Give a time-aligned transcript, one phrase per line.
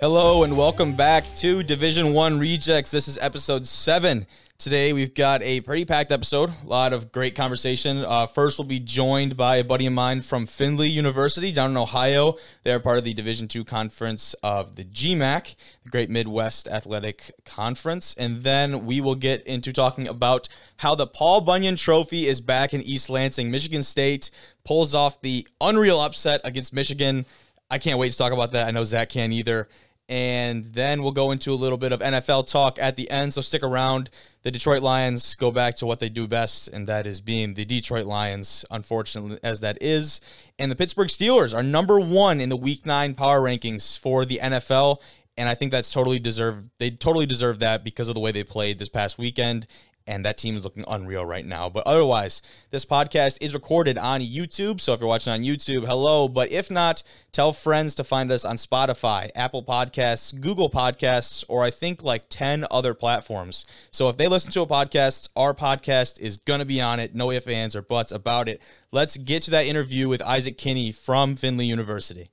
[0.00, 2.92] Hello and welcome back to Division One Rejects.
[2.92, 4.28] This is episode seven.
[4.56, 6.52] Today we've got a pretty packed episode.
[6.62, 7.98] A lot of great conversation.
[7.98, 11.76] Uh, first, we'll be joined by a buddy of mine from Findlay University down in
[11.76, 12.36] Ohio.
[12.62, 18.14] They're part of the Division Two conference of the GMAC, the Great Midwest Athletic Conference.
[18.16, 22.72] And then we will get into talking about how the Paul Bunyan Trophy is back
[22.72, 23.50] in East Lansing.
[23.50, 24.30] Michigan State
[24.64, 27.26] pulls off the unreal upset against Michigan.
[27.68, 28.68] I can't wait to talk about that.
[28.68, 29.68] I know Zach can't either
[30.08, 33.34] and then we'll go into a little bit of NFL talk at the end.
[33.34, 34.08] So stick around.
[34.42, 37.66] The Detroit Lions go back to what they do best, and that is being the
[37.66, 40.20] Detroit Lions, unfortunately, as that is.
[40.58, 44.40] And the Pittsburgh Steelers are number one in the Week Nine power rankings for the
[44.42, 44.98] NFL.
[45.36, 46.70] And I think that's totally deserved.
[46.78, 49.66] They totally deserve that because of the way they played this past weekend
[50.08, 51.68] and that team is looking unreal right now.
[51.68, 54.80] But otherwise, this podcast is recorded on YouTube.
[54.80, 56.26] So if you're watching on YouTube, hello.
[56.26, 61.62] But if not, tell friends to find us on Spotify, Apple Podcasts, Google Podcasts, or
[61.62, 63.66] I think like 10 other platforms.
[63.90, 67.14] So if they listen to a podcast, our podcast is going to be on it.
[67.14, 68.62] No ifs, ands, or buts about it.
[68.90, 72.28] Let's get to that interview with Isaac Kinne from Findlay University.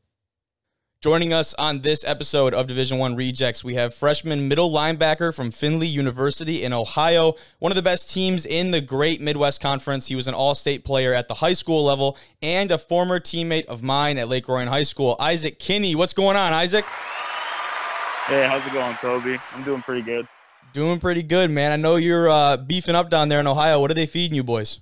[1.06, 5.52] Joining us on this episode of Division One Rejects, we have freshman middle linebacker from
[5.52, 10.08] Findlay University in Ohio, one of the best teams in the Great Midwest Conference.
[10.08, 13.84] He was an All-State player at the high school level and a former teammate of
[13.84, 15.16] mine at Lake Orion High School.
[15.20, 16.86] Isaac Kinne, what's going on, Isaac?
[18.26, 19.38] Hey, how's it going, Toby?
[19.54, 20.28] I'm doing pretty good.
[20.74, 21.72] Doing pretty good, man.
[21.72, 23.80] I know you're uh, beefing up down there in Ohio.
[23.80, 24.80] What are they feeding you, boys?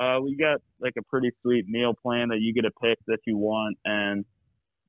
[0.00, 3.20] Uh, we got like a pretty sweet meal plan that you get a pick that
[3.24, 4.24] you want, and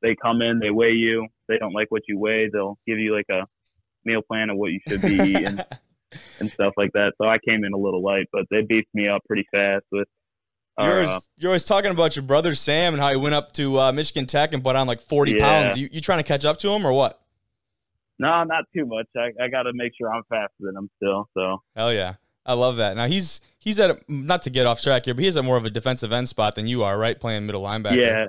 [0.02, 1.28] they come in, they weigh you.
[1.48, 3.46] they don't like what you weigh, they'll give you like a
[4.06, 5.60] meal plan of what you should be eating
[6.40, 7.14] and stuff like that.
[7.22, 10.08] So I came in a little light, but they beefed me up pretty fast with.
[10.80, 13.78] You're, always, you're always talking about your brother Sam and how he went up to
[13.78, 15.38] uh, Michigan Tech and put on like 40 yeah.
[15.40, 15.78] pounds.
[15.78, 17.22] You, you trying to catch up to him or what?
[18.18, 19.08] No, not too much.
[19.18, 21.28] I, I got to make sure I'm faster than him still.
[21.36, 22.16] So hell yeah,
[22.46, 22.96] I love that.
[22.96, 25.58] Now he's he's at a, not to get off track here, but he's at more
[25.58, 27.20] of a defensive end spot than you are, right?
[27.20, 27.98] Playing middle linebacker.
[27.98, 28.28] Yeah,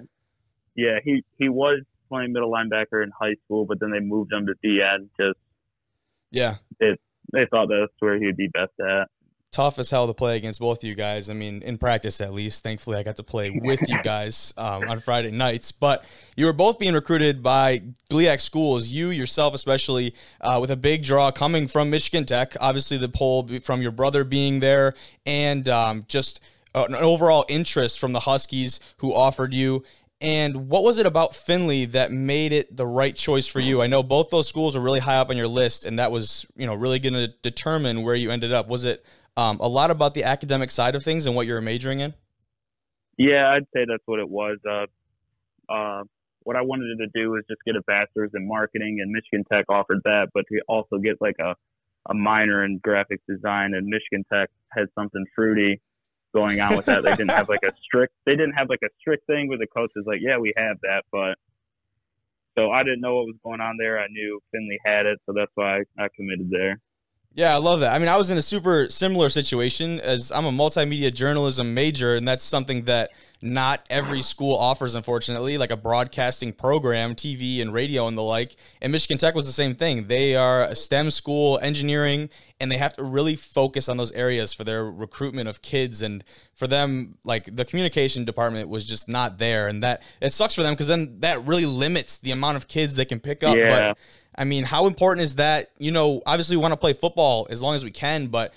[0.74, 4.46] yeah, he he was playing middle linebacker in high school, but then they moved him
[4.46, 5.34] to D end because
[6.30, 7.00] yeah, it,
[7.32, 9.08] they thought that's where he'd be best at.
[9.50, 11.28] Tough as hell to play against both of you guys.
[11.28, 12.62] I mean, in practice at least.
[12.62, 15.72] Thankfully, I got to play with you guys um, on Friday nights.
[15.72, 16.06] But
[16.36, 18.88] you were both being recruited by GLIAC schools.
[18.88, 22.56] You yourself, especially, uh, with a big draw coming from Michigan Tech.
[22.60, 24.94] Obviously, the pull from your brother being there,
[25.26, 26.40] and um, just
[26.74, 29.84] an overall interest from the Huskies who offered you.
[30.22, 33.82] And what was it about Findlay that made it the right choice for you?
[33.82, 36.46] I know both those schools are really high up on your list, and that was,
[36.54, 38.68] you know, really going to determine where you ended up.
[38.68, 39.04] Was it
[39.36, 42.14] um, a lot about the academic side of things and what you were majoring in?
[43.18, 44.58] Yeah, I'd say that's what it was.
[44.64, 44.86] Uh,
[45.68, 46.04] uh,
[46.44, 49.64] what I wanted to do was just get a bachelor's in marketing, and Michigan Tech
[49.68, 51.56] offered that, but to also get like a,
[52.08, 55.80] a minor in graphics design, and Michigan Tech had something fruity
[56.34, 57.02] going on with that.
[57.02, 59.66] They didn't have like a strict they didn't have like a strict thing where the
[59.66, 61.36] coach was like, Yeah, we have that but
[62.56, 63.98] so I didn't know what was going on there.
[63.98, 66.78] I knew Findlay had it, so that's why I committed there.
[67.34, 67.94] Yeah, I love that.
[67.94, 72.14] I mean, I was in a super similar situation as I'm a multimedia journalism major,
[72.14, 73.10] and that's something that
[73.40, 78.56] not every school offers, unfortunately, like a broadcasting program, TV and radio and the like.
[78.82, 80.08] And Michigan Tech was the same thing.
[80.08, 82.28] They are a STEM school, engineering,
[82.60, 86.02] and they have to really focus on those areas for their recruitment of kids.
[86.02, 86.22] And
[86.54, 89.68] for them, like the communication department was just not there.
[89.68, 92.94] And that it sucks for them because then that really limits the amount of kids
[92.94, 93.56] they can pick up.
[93.56, 93.68] Yeah.
[93.68, 93.98] But
[94.34, 95.70] I mean, how important is that?
[95.78, 98.54] You know, obviously we want to play football as long as we can, but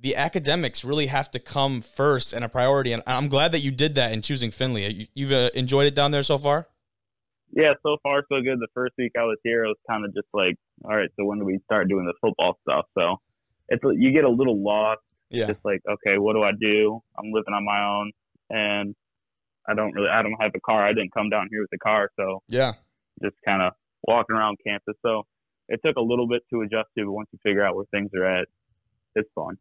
[0.00, 2.92] the academics really have to come first and a priority.
[2.92, 5.08] And I'm glad that you did that in choosing Findlay.
[5.14, 6.68] You've uh, enjoyed it down there so far?
[7.52, 8.58] Yeah, so far so good.
[8.60, 11.24] The first week I was here, it was kind of just like, all right, so
[11.24, 12.86] when do we start doing the football stuff?
[12.96, 13.16] So
[13.68, 15.00] it's you get a little lost.
[15.30, 15.46] Yeah.
[15.46, 17.02] Just like, okay, what do I do?
[17.18, 18.12] I'm living on my own,
[18.48, 18.94] and
[19.68, 20.86] I don't really, I don't have a car.
[20.86, 22.72] I didn't come down here with a car, so yeah,
[23.22, 23.72] just kind of
[24.06, 24.94] walking around campus.
[25.04, 25.24] So
[25.68, 28.10] it took a little bit to adjust to, but once you figure out where things
[28.14, 28.48] are at,
[29.14, 29.58] it's fun.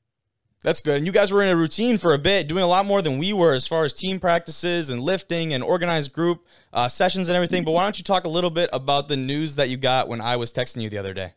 [0.64, 0.98] That's good.
[0.98, 3.20] And you guys were in a routine for a bit, doing a lot more than
[3.20, 7.36] we were as far as team practices and lifting and organized group uh, sessions and
[7.36, 7.64] everything.
[7.64, 10.20] But why don't you talk a little bit about the news that you got when
[10.20, 11.34] I was texting you the other day?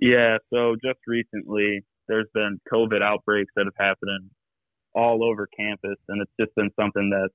[0.00, 0.36] Yeah.
[0.52, 4.30] So just recently, there's been COVID outbreaks that have happened
[4.94, 7.30] all over campus, and it's just been something that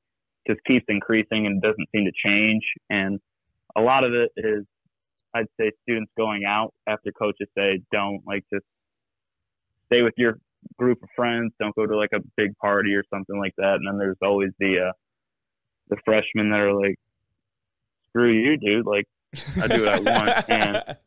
[0.47, 2.63] just keeps increasing and doesn't seem to change.
[2.91, 3.19] And
[3.75, 4.65] a lot of it is
[5.33, 8.65] I'd say students going out after coaches say don't like just
[9.87, 10.39] stay with your
[10.77, 13.75] group of friends, don't go to like a big party or something like that.
[13.75, 14.91] And then there's always the uh
[15.89, 16.95] the freshmen that are like,
[18.09, 19.05] Screw you, dude, like
[19.61, 20.97] I do what I want, and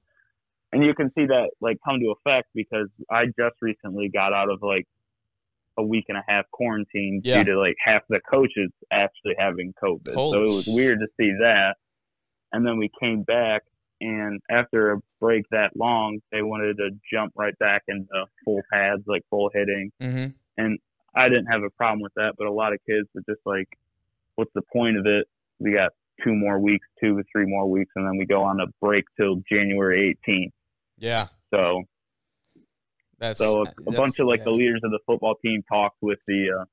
[0.73, 4.51] and you can see that like come to effect because I just recently got out
[4.51, 4.87] of like
[5.77, 7.43] a week and a half quarantine Yeah.
[7.43, 10.15] due to like half the coaches actually having COVID.
[10.15, 11.75] Holy so it was weird to see that.
[12.53, 13.63] And then we came back,
[14.05, 18.07] and after a break that long, they wanted to jump right back into
[18.45, 19.91] full pads, like full hitting.
[20.01, 20.27] hmm
[20.59, 20.79] And
[21.17, 23.69] I didn't have a problem with that, but a lot of kids were just like,
[24.37, 25.27] "What's the point of it?
[25.59, 25.93] We got
[26.23, 29.05] two more weeks, two to three more weeks, and then we go on a break
[29.17, 30.53] till January 18th."
[30.99, 31.29] Yeah.
[31.53, 31.83] So
[33.19, 34.45] That's so a, a that's- bunch of like yeah.
[34.45, 36.65] the leaders of the football team talked with the uh,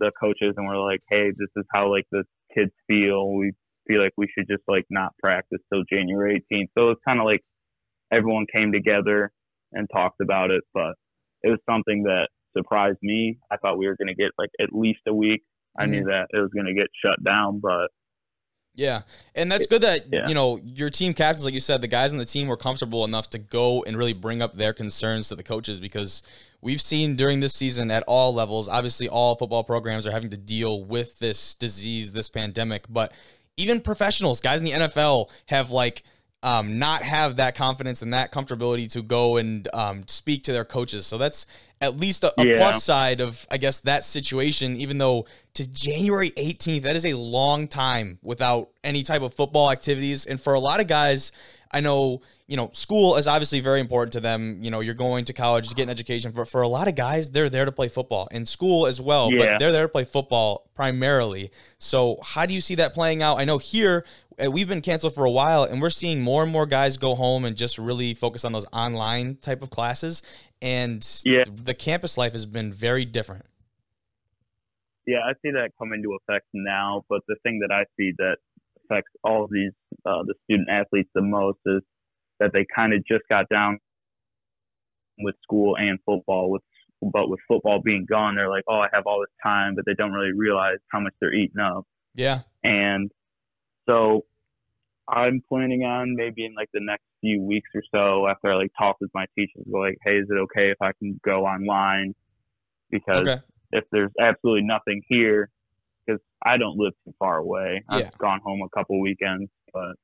[0.00, 2.24] the coaches and were like, "Hey, this is how like the
[2.54, 3.32] kids feel.
[3.32, 3.52] We
[3.86, 7.26] feel like we should just like not practice till January 18th." So it's kind of
[7.26, 7.40] like
[8.12, 9.30] everyone came together
[9.72, 10.94] and talked about it, but
[11.42, 13.38] it was something that surprised me.
[13.50, 15.42] I thought we were going to get like at least a week.
[15.78, 16.08] I knew mm-hmm.
[16.08, 17.88] that it was going to get shut down, but
[18.74, 19.02] Yeah,
[19.34, 20.28] and that's good that Yeah.
[20.28, 23.04] you know your team captains, like you said, the guys on the team were comfortable
[23.04, 26.22] enough to go and really bring up their concerns to the coaches because
[26.60, 28.68] we've seen during this season at all levels.
[28.68, 33.12] Obviously, all football programs are having to deal with this disease, this pandemic, but
[33.56, 36.02] even professionals, guys in the NFL, have like.
[36.42, 40.66] Um, not have that confidence and that comfortability to go and um, speak to their
[40.66, 41.06] coaches.
[41.06, 41.46] So that's
[41.80, 42.58] at least a, a Yeah.
[42.58, 44.76] plus side of, I guess, that situation.
[44.76, 45.24] Even though
[45.54, 50.26] to January 18th, that is a long time without any type of football activities.
[50.26, 51.32] And for a lot of guys,
[51.72, 54.62] I know, you know, school is obviously very important to them.
[54.62, 56.30] You know, you're going to college to get an education.
[56.32, 59.30] For, for a lot of guys, they're there to play football and school as well,
[59.38, 61.50] but they're there to play football primarily.
[61.78, 63.38] So, how do you see that playing out?
[63.38, 64.04] I know here,
[64.44, 67.14] uh, we've been canceled for a while and we're seeing more and more guys go
[67.14, 70.22] home and just really focus on those online type of classes.
[70.60, 71.44] And Yeah.
[71.50, 73.46] the campus life has been very different.
[75.06, 77.04] yeah, I see that come into effect now.
[77.08, 78.36] But the thing that I see that
[78.84, 79.72] affects all of these
[80.06, 81.82] uh, the student athletes the most is
[82.44, 83.78] that they kind of just got down
[85.18, 86.50] with school and football.
[86.50, 86.62] With
[87.02, 89.94] but with football being gone, they're like, oh, I have all this time, but they
[89.94, 91.84] don't really realize how much they're eating up.
[92.14, 92.42] Yeah.
[92.62, 93.10] And
[93.86, 94.24] so
[95.08, 98.72] I'm planning on maybe in like the next few weeks or so after I like
[98.78, 102.14] talk with my teachers, like, hey, is it okay if I can go online?
[102.90, 103.40] Because Okay.
[103.72, 105.50] if there's absolutely nothing here,
[106.06, 107.82] because I don't live too far away.
[107.88, 109.96] I've gone home a couple weekends, but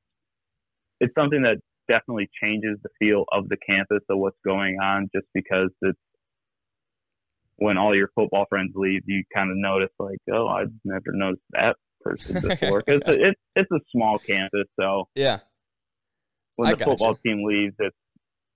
[0.99, 1.57] it's something that
[1.91, 5.99] definitely changes the feel of the campus of what's going on just because it's
[7.57, 11.43] when all your football friends leave, you kind of notice like, oh, I've never noticed
[11.51, 15.39] that person before because it's it's a small campus, so Yeah.
[16.55, 17.95] when I the football team leaves, it's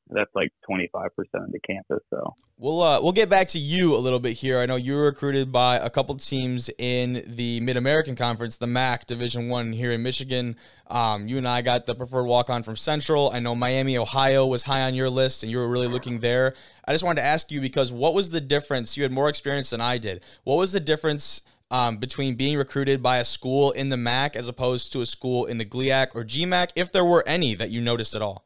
[0.09, 2.03] that's like 25% of the campus.
[2.09, 4.59] So We'll uh, we'll get back to you a little bit here.
[4.59, 8.65] I know you were recruited by a couple teams in the Mid American Conference, the
[8.65, 10.55] MAC Division One here in Michigan.
[10.87, 13.29] Um, you and I got the preferred walk on from Central.
[13.29, 16.53] I know Miami, Ohio was high on your list, and you were really looking there.
[16.87, 18.95] I just wanted to ask you because what was the difference?
[18.95, 20.23] You had more experience than I did.
[20.45, 21.41] What was the difference?
[21.71, 25.45] Um, between being recruited by a school in the MAC as opposed to a school
[25.45, 28.45] in the GLIAC or GMAC, if there were any that you noticed at all.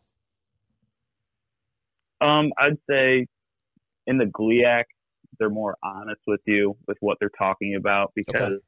[2.22, 3.28] Um, I'd say
[4.08, 4.84] in the GLIAC,
[5.40, 8.60] they're more honest with you with what they're talking about because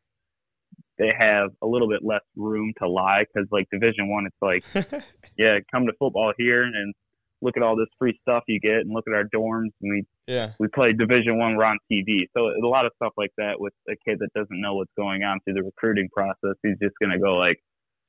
[0.97, 3.25] they have a little bit less room to lie.
[3.25, 5.03] Because like Division One, it's like,
[5.37, 6.93] yeah, come to football here and
[7.41, 9.71] look at all this free stuff you get, and look at our dorms.
[9.81, 12.27] And we yeah, we play Division One, we're on TV.
[12.37, 15.23] So a lot of stuff like that with a kid that doesn't know what's going
[15.23, 16.55] on through the recruiting process.
[16.63, 17.57] He's just gonna go like,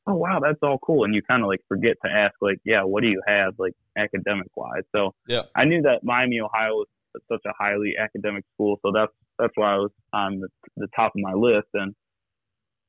[0.06, 2.82] oh wow, that's all cool, and you kind of like forget to ask like, yeah,
[2.82, 4.82] what do you have like academic wise?
[4.94, 5.42] So Yeah.
[5.56, 6.86] I knew that Miami, Ohio was
[7.30, 11.12] such a highly academic school, so that's that's why I was on the, the top
[11.14, 11.94] of my list, and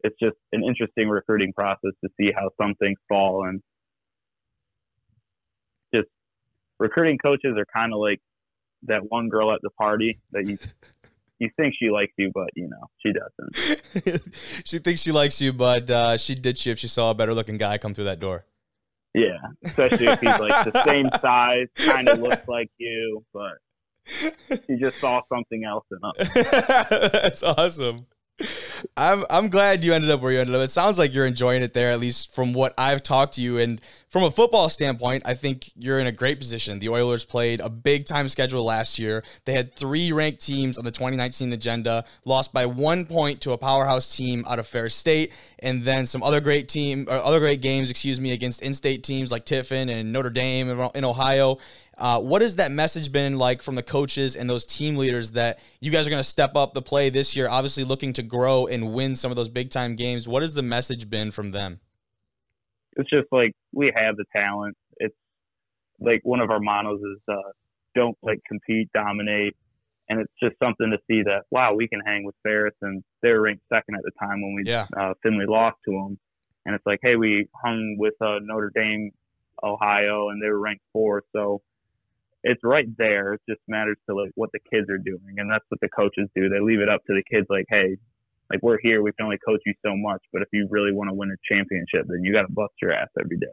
[0.03, 3.62] it's just an interesting recruiting process to see how some things fall and
[5.93, 6.10] just
[6.79, 8.20] recruiting coaches are kind of like
[8.84, 10.58] that one girl at the party that you
[11.43, 14.33] you think she likes you, but you know she doesn't.
[14.65, 17.33] she thinks she likes you, but uh, she'd ditch you if she saw a better
[17.33, 18.45] looking guy come through that door.
[19.13, 23.53] Yeah, especially if he's like the same size, kind of looks like you, but
[24.65, 26.33] she just saw something else in us.
[27.12, 28.07] That's awesome.
[28.95, 30.61] I'm I'm glad you ended up where you ended up.
[30.61, 33.57] It sounds like you're enjoying it there, at least from what I've talked to you.
[33.57, 36.77] And from a football standpoint, I think you're in a great position.
[36.77, 39.23] The Oilers played a big time schedule last year.
[39.45, 43.57] They had three ranked teams on the 2019 agenda, lost by one point to a
[43.57, 47.61] powerhouse team out of Ferris State, and then some other great team or other great
[47.61, 51.57] games, excuse me, against in-state teams like Tiffin and Notre Dame in- Ohio.
[51.97, 55.59] Uh, what has that message been like from the coaches and those team leaders that
[55.79, 58.65] you guys are going to step up the play this year, obviously looking to grow
[58.67, 60.27] and win some of those big time games?
[60.27, 61.79] What has the message been from them?
[62.97, 64.75] it's just like we have the talent.
[64.97, 65.15] It's
[66.00, 67.51] like one of our mottos is uh,
[67.95, 69.55] don't like compete, dominate,
[70.09, 73.29] and it's just something to see that wow we can hang with Ferris and they
[73.29, 74.88] were ranked second at the time when we yeah.
[74.97, 76.17] uh, Findlay lost to them,
[76.65, 79.12] and it's like hey we hung with uh, Notre Dame,
[79.63, 81.62] Ohio, and they were ranked fourth, so
[82.43, 83.33] it's right there.
[83.33, 86.29] It just matters to like what the kids are doing, and that's what the coaches
[86.35, 86.50] do.
[86.50, 87.97] They leave it up to the kids, like, hey,
[88.51, 91.09] like we're here, we can only coach you so much, but if you really want
[91.09, 93.47] to win a championship, then you got to bust your ass every day.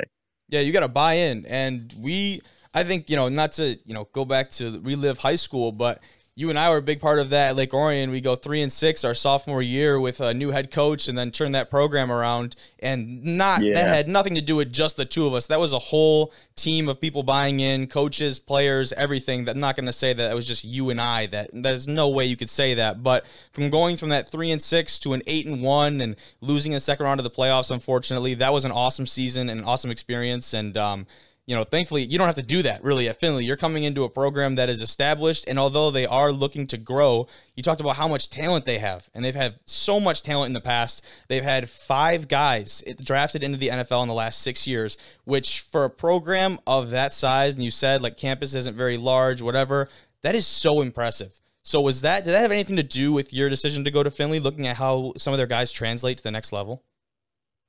[0.49, 2.43] Yeah, you got to buy in, and we.
[2.73, 6.01] I think you know not to you know go back to relive high school, but
[6.41, 8.11] you and I were a big part of that at Lake Orion.
[8.11, 11.31] We go three and six our sophomore year with a new head coach, and then
[11.31, 12.57] turn that program around.
[12.79, 13.75] And not Yeah.
[13.75, 15.49] that had nothing to do with just the two of us.
[15.49, 19.45] That was a whole team of people buying in, coaches, players, everything.
[19.45, 21.27] That I'm not going to say that it was just you and I.
[21.27, 23.03] That there's no way you could say that.
[23.03, 26.73] But from going from that three and six to an eight and one, and losing
[26.73, 29.91] the second round of the playoffs, unfortunately, that was an awesome season and an awesome
[29.91, 30.55] experience.
[30.55, 31.07] And um,
[31.47, 33.45] you know, thankfully, you don't have to do that really at Findlay.
[33.45, 37.27] You're coming into a program that is established, and although they are looking to grow,
[37.57, 40.55] you talked about how much talent they have, and they've had so much talent in
[40.55, 41.03] the past.
[41.29, 45.85] They've had five guys drafted into the NFL in the last six years, which for
[45.85, 49.89] a program of that size, and you said like campus isn't very large, whatever,
[50.23, 51.41] that is so impressive.
[51.63, 54.11] So was that did that have anything to do with your decision to go to
[54.11, 56.85] Findlay, looking at how some of their guys translate to the next level?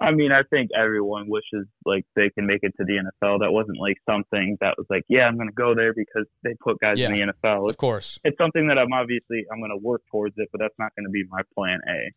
[0.01, 3.39] I mean, I think everyone wishes like they can make it to the NFL.
[3.39, 6.55] That wasn't like something that was like, yeah, I'm going to go there because they
[6.59, 7.69] put guys in the NFL.
[7.69, 8.19] Of course.
[8.23, 11.05] it's something that I'm obviously I'm going to work towards it, but that's not going
[11.05, 12.11] to be my plan A.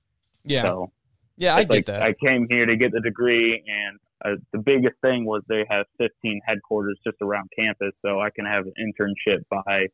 [0.45, 0.63] Yeah.
[0.63, 0.93] So
[1.37, 2.03] yeah, I it's get like that.
[2.03, 5.87] I came here to get the degree, and uh, the biggest thing was they have
[5.99, 9.89] 15 headquarters just around campus, so I can have an internship by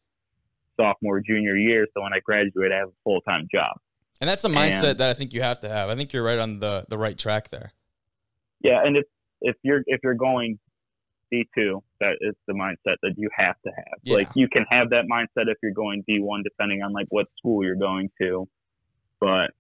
[0.79, 1.87] sophomore, junior year.
[1.95, 3.77] So when I graduate, I have a full time job.
[4.21, 5.89] And that's a mindset And- that I think you have to have.
[5.89, 7.73] I think you're right on the the right track there.
[8.61, 9.05] Yeah, and if
[9.41, 10.59] if you're if you're going
[11.31, 13.99] D two, that is the mindset that you have to have.
[14.03, 14.17] Yeah.
[14.17, 17.27] Like you can have that mindset if you're going D one, depending on like what
[17.39, 18.49] school you're going to.
[19.21, 19.53] But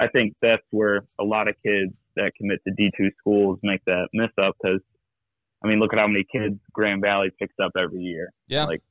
[0.00, 3.84] I think that's where a lot of kids that commit to D two schools make
[3.86, 4.80] that miss up because,
[5.64, 8.32] I mean, look at how many kids Grand Valley picks up every year.
[8.48, 8.64] Yeah.
[8.64, 8.82] Like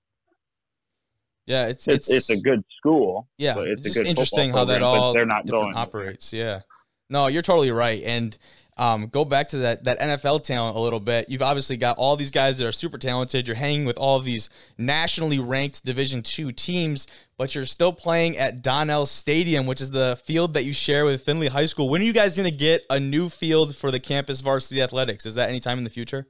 [1.47, 3.27] yeah, it's it's it's, a good school.
[3.37, 5.81] yeah, it's, it's, a just good interesting how that program, all they're not going there.
[5.81, 6.31] operates.
[6.31, 6.61] Yeah.
[7.09, 8.01] No, you're totally right.
[8.03, 8.37] And
[8.77, 11.29] um, go back to that that NFL talent a little bit.
[11.29, 13.47] You've obviously got all these guys that are super talented.
[13.47, 18.37] You're hanging with all of these nationally ranked Division two teams, but you're still playing
[18.37, 21.89] at Donnell Stadium, which is the field that you share with Findlay High School.
[21.89, 25.25] When are you guys going to get a new field for the campus varsity athletics?
[25.25, 26.27] Is that anytime in the future?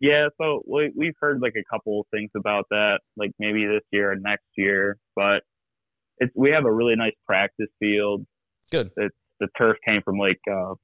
[0.00, 4.12] Yeah, so we we've heard like a couple things about that, like maybe this year
[4.12, 4.98] or next year.
[5.14, 5.42] But
[6.18, 8.26] it's we have a really nice practice field.
[8.70, 8.90] Good.
[8.96, 10.74] It's the turf came from like uh,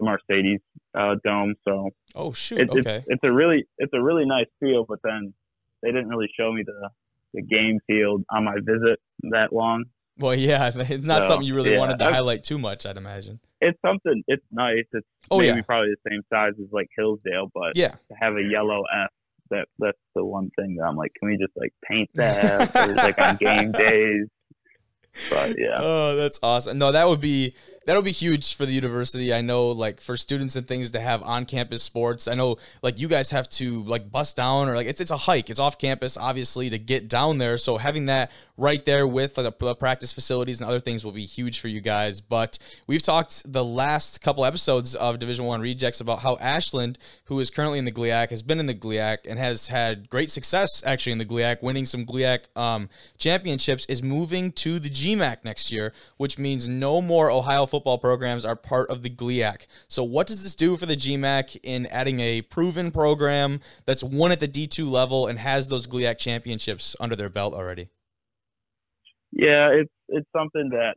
[0.00, 0.60] the Mercedes
[0.98, 2.60] uh, dome, so Oh shoot.
[2.60, 2.96] it's, okay.
[2.98, 4.86] it's it's a really it's a really nice field.
[4.88, 5.32] But then
[5.82, 6.88] they didn't really show me the
[7.34, 8.98] the game field on my visit
[9.30, 9.84] that long.
[10.18, 12.84] Well, yeah, it's not So, something you really yeah, wanted to I've- highlight too much,
[12.86, 13.38] I'd imagine.
[13.60, 14.22] It's something.
[14.26, 14.84] It's nice.
[14.92, 17.90] It's Oh maybe yeah, probably the same size as like Hillsdale, but yeah.
[17.90, 19.10] to have a yellow F.
[19.50, 22.94] That that's the one thing that I'm like, can we just like paint that or
[22.94, 24.28] like on game days?
[25.28, 26.78] But yeah, Oh, that's awesome.
[26.78, 27.52] No, that would be
[27.86, 29.32] that would be huge for the university.
[29.32, 32.28] I know, like for students and things to have on-campus sports.
[32.28, 35.16] I know, like you guys have to like bus down or like it's it's a
[35.16, 35.48] hike.
[35.50, 37.56] It's off campus, obviously, to get down there.
[37.56, 41.24] So having that right there with the, the practice facilities and other things will be
[41.24, 42.20] huge for you guys.
[42.20, 47.40] But we've talked the last couple episodes of Division One Rejects about how Ashland, who
[47.40, 50.82] is currently in the GLIAC, has been in the GLIAC and has had great success
[50.84, 55.72] actually in the GLIAC, winning some GLIAC um, championships, is moving to the GMAC next
[55.72, 59.66] year, which means no more Ohio football programs are part of the GLIAC.
[59.88, 64.32] So, what does this do for the GMAC in adding a proven program that's won
[64.32, 67.88] at the D2 level and has those GLIAC championships under their belt already?
[69.32, 70.94] yeah, it's it's something that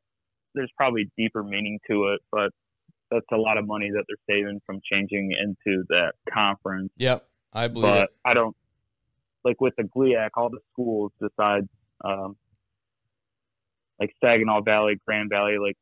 [0.55, 2.51] there's probably deeper meaning to it, but
[3.11, 6.91] that's a lot of money that they're saving from changing into that conference.
[6.97, 8.09] Yep, I believe But it.
[8.25, 8.55] I don't
[9.43, 11.67] like with the GLIAC, all the schools besides
[12.03, 12.35] um,
[13.99, 15.77] like Saginaw Valley, Grand Valley, like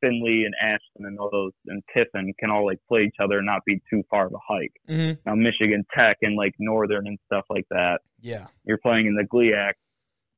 [0.00, 3.46] Findlay and Ashland and all those and Tiffin can all like play each other and
[3.46, 4.72] not be too far of a hike.
[4.88, 8.46] hmm Now Michigan Tech and like Northern and stuff like that, Yeah.
[8.64, 9.72] you're playing in the GLIAC,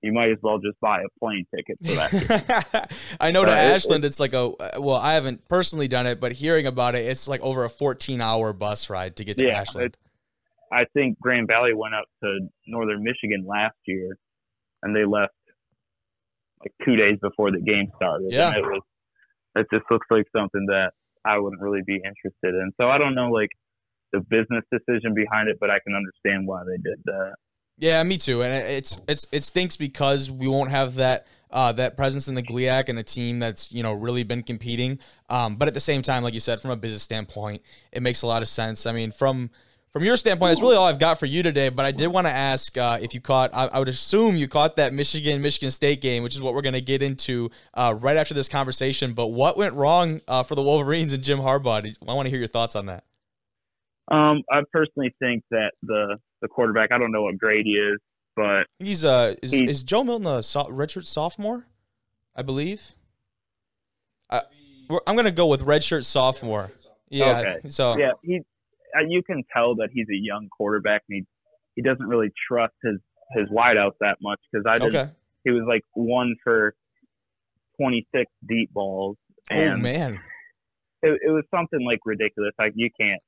[0.02, 2.92] you might as well just buy a plane ticket for that.
[3.20, 6.32] I know to it- Ashland, it's like a well, I haven't personally done it, but
[6.32, 9.60] hearing about it, it's like over a 14 hour bus ride to get to Yeah,
[9.60, 9.96] Ashland.
[10.72, 14.16] I think Grand Valley went up to Northern Michigan last year,
[14.82, 15.34] and they left
[16.60, 18.28] like two days before the game started.
[18.32, 18.48] Yeah.
[18.48, 18.82] and it was.
[19.54, 20.92] It just looks like something that
[21.24, 22.72] I wouldn't really be interested in.
[22.80, 23.50] So I don't know like
[24.12, 27.34] the business decision behind it, but I can understand why they did that.
[27.78, 28.42] Yeah, me too.
[28.42, 32.42] And it's it's it stinks because we won't have that uh, that presence in the
[32.42, 34.98] GLIAC and a team that's you know really been competing.
[35.28, 38.22] Um, but at the same time, like you said, from a business standpoint, it makes
[38.22, 38.86] a lot of sense.
[38.86, 39.50] I mean, from
[39.92, 41.68] from your standpoint, that's really all I've got for you today.
[41.68, 43.50] But I did want to ask uh, if you caught.
[43.52, 46.62] I, I, would assume you caught that Michigan Michigan State game, which is what we're
[46.62, 49.12] going to get into uh, right after this conversation.
[49.12, 51.94] But what went wrong uh, for the Wolverines and Jim Harbaugh?
[52.08, 53.04] I want to hear your thoughts on that.
[54.08, 56.90] Um, I personally think that the the quarterback.
[56.90, 57.98] I don't know what grade he is,
[58.34, 61.66] but he's uh is, is Joe Milton a so- redshirt sophomore?
[62.34, 62.94] I believe.
[64.30, 64.40] I,
[65.06, 66.72] I'm going to go with redshirt sophomore.
[67.10, 67.40] Yeah.
[67.40, 67.68] Okay.
[67.68, 68.40] So yeah, he
[69.08, 71.26] you can tell that he's a young quarterback and he
[71.74, 72.98] he doesn't really trust his
[73.34, 74.94] his wideouts that much because I did.
[74.94, 75.10] Okay.
[75.44, 76.74] He was like one for
[77.80, 79.16] 26 deep balls.
[79.50, 80.20] Oh, and oh man,
[81.02, 82.52] it, it was something like ridiculous.
[82.58, 83.20] Like you can't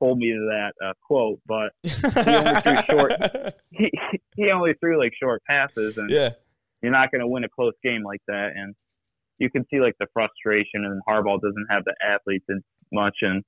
[0.00, 3.12] hold me to that uh, quote, but he only threw short.
[3.72, 3.88] He,
[4.36, 6.30] he only threw like short passes, and yeah,
[6.82, 8.50] you're not going to win a close game like that.
[8.54, 8.74] And
[9.38, 12.60] you can see like the frustration, and Harbaugh doesn't have the athletes as
[12.92, 13.14] much.
[13.22, 13.42] And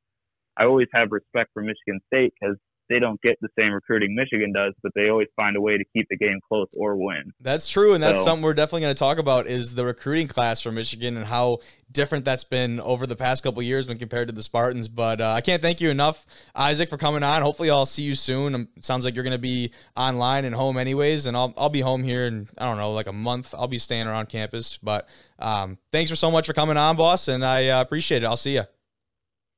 [0.56, 2.56] I always have respect for Michigan State because
[2.92, 5.84] they don't get the same recruiting Michigan does, but they always find a way to
[5.96, 7.32] keep the game close or win.
[7.40, 10.28] That's true, and that's so, something we're definitely going to talk about is the recruiting
[10.28, 11.58] class for Michigan and how
[11.90, 14.88] different that's been over the past couple years when compared to the Spartans.
[14.88, 17.42] But uh, I can't thank you enough, Isaac, for coming on.
[17.42, 18.54] Hopefully, I'll see you soon.
[18.54, 21.70] Um, it sounds like you're going to be online and home anyways, and I'll I'll
[21.70, 23.54] be home here in I don't know like a month.
[23.56, 27.28] I'll be staying around campus, but um, thanks for so much for coming on, boss,
[27.28, 28.26] and I uh, appreciate it.
[28.26, 28.64] I'll see you.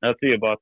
[0.02, 0.58] I'll see you, boss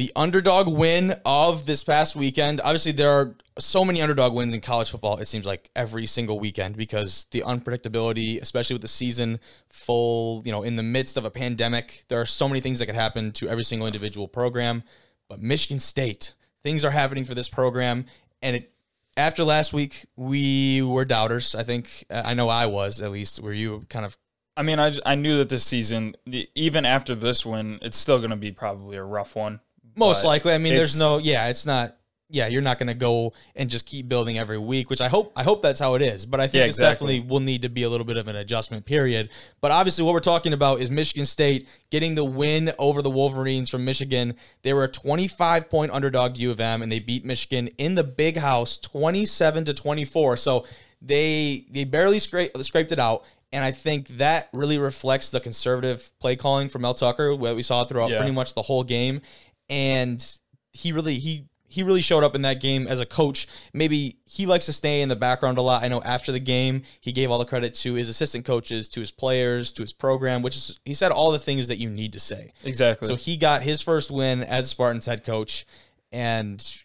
[0.00, 2.58] the underdog win of this past weekend.
[2.62, 6.40] Obviously, there are so many underdog wins in college football, it seems like every single
[6.40, 9.38] weekend because the unpredictability, especially with the season
[9.68, 12.86] full, you know, in the midst of a pandemic, there are so many things that
[12.86, 14.84] could happen to every single individual program.
[15.28, 16.32] But Michigan State,
[16.62, 18.06] things are happening for this program.
[18.40, 18.72] And it,
[19.18, 21.54] after last week, we were doubters.
[21.54, 23.38] I think, uh, I know I was at least.
[23.40, 24.16] Were you kind of
[24.56, 26.16] I mean, I, I knew that this season,
[26.54, 29.60] even after this win, it's still going to be probably a rough one.
[29.96, 30.52] Most likely.
[30.52, 31.18] I mean, there's no.
[31.18, 31.96] Yeah, it's not.
[32.32, 35.32] Yeah, you're not going to go and just keep building every week, which I hope.
[35.34, 36.24] I hope that's how it is.
[36.24, 37.16] But I think yeah, it's exactly.
[37.16, 39.30] definitely will need to be a little bit of an adjustment period.
[39.60, 43.68] But obviously, what we're talking about is Michigan State getting the win over the Wolverines
[43.68, 44.36] from Michigan.
[44.62, 47.96] They were a 25 point underdog to U of M, and they beat Michigan in
[47.96, 50.36] the Big House, 27 to 24.
[50.36, 50.66] So
[51.02, 53.24] they they barely scraped scraped it out.
[53.52, 57.62] And I think that really reflects the conservative play calling from Mel Tucker, what we
[57.62, 58.18] saw throughout yeah.
[58.18, 59.22] pretty much the whole game
[59.70, 60.38] and
[60.72, 63.46] he really he he really showed up in that game as a coach.
[63.72, 65.84] Maybe he likes to stay in the background a lot.
[65.84, 69.00] I know after the game, he gave all the credit to his assistant coaches, to
[69.00, 72.12] his players, to his program, which is he said all the things that you need
[72.12, 72.52] to say.
[72.64, 73.06] Exactly.
[73.06, 75.64] So he got his first win as Spartans head coach
[76.10, 76.82] and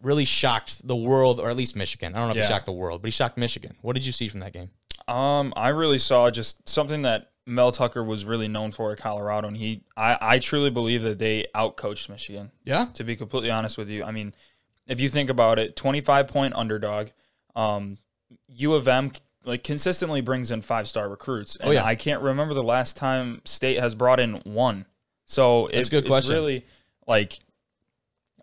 [0.00, 2.14] really shocked the world, or at least Michigan.
[2.14, 2.42] I don't know if yeah.
[2.42, 3.76] he shocked the world, but he shocked Michigan.
[3.82, 4.70] What did you see from that game?
[5.08, 9.48] Um, I really saw just something that Mel Tucker was really known for at Colorado,
[9.48, 12.52] and he, I, I truly believe that they outcoached Michigan.
[12.64, 12.86] Yeah.
[12.94, 14.32] To be completely honest with you, I mean,
[14.86, 17.08] if you think about it, twenty-five point underdog,
[17.56, 17.98] um,
[18.48, 19.12] U of M
[19.44, 21.84] like consistently brings in five star recruits, and oh, yeah.
[21.84, 24.86] I can't remember the last time State has brought in one.
[25.24, 26.32] So it's a good question.
[26.32, 26.66] It's really
[27.06, 27.38] like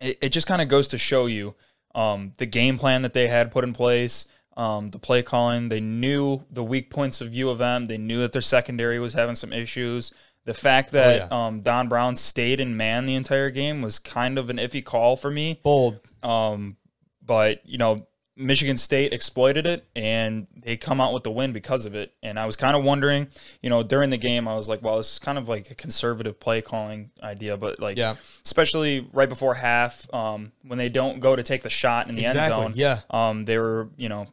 [0.00, 1.54] it, it just kind of goes to show you
[1.94, 4.26] um, the game plan that they had put in place
[4.60, 5.70] um, the play calling.
[5.70, 7.86] They knew the weak points of U of M.
[7.86, 10.12] They knew that their secondary was having some issues.
[10.44, 11.46] The fact that oh, yeah.
[11.46, 15.16] um, Don Brown stayed in man the entire game was kind of an iffy call
[15.16, 15.60] for me.
[15.62, 16.00] Bold.
[16.22, 16.76] Um,
[17.24, 21.86] but, you know, Michigan State exploited it and they come out with the win because
[21.86, 22.12] of it.
[22.22, 23.28] And I was kind of wondering,
[23.62, 25.74] you know, during the game, I was like, well, this is kind of like a
[25.74, 31.20] conservative play calling idea, but like, yeah, especially right before half, um, when they don't
[31.20, 32.52] go to take the shot in the exactly.
[32.52, 34.26] end zone, yeah, um, they were, you know,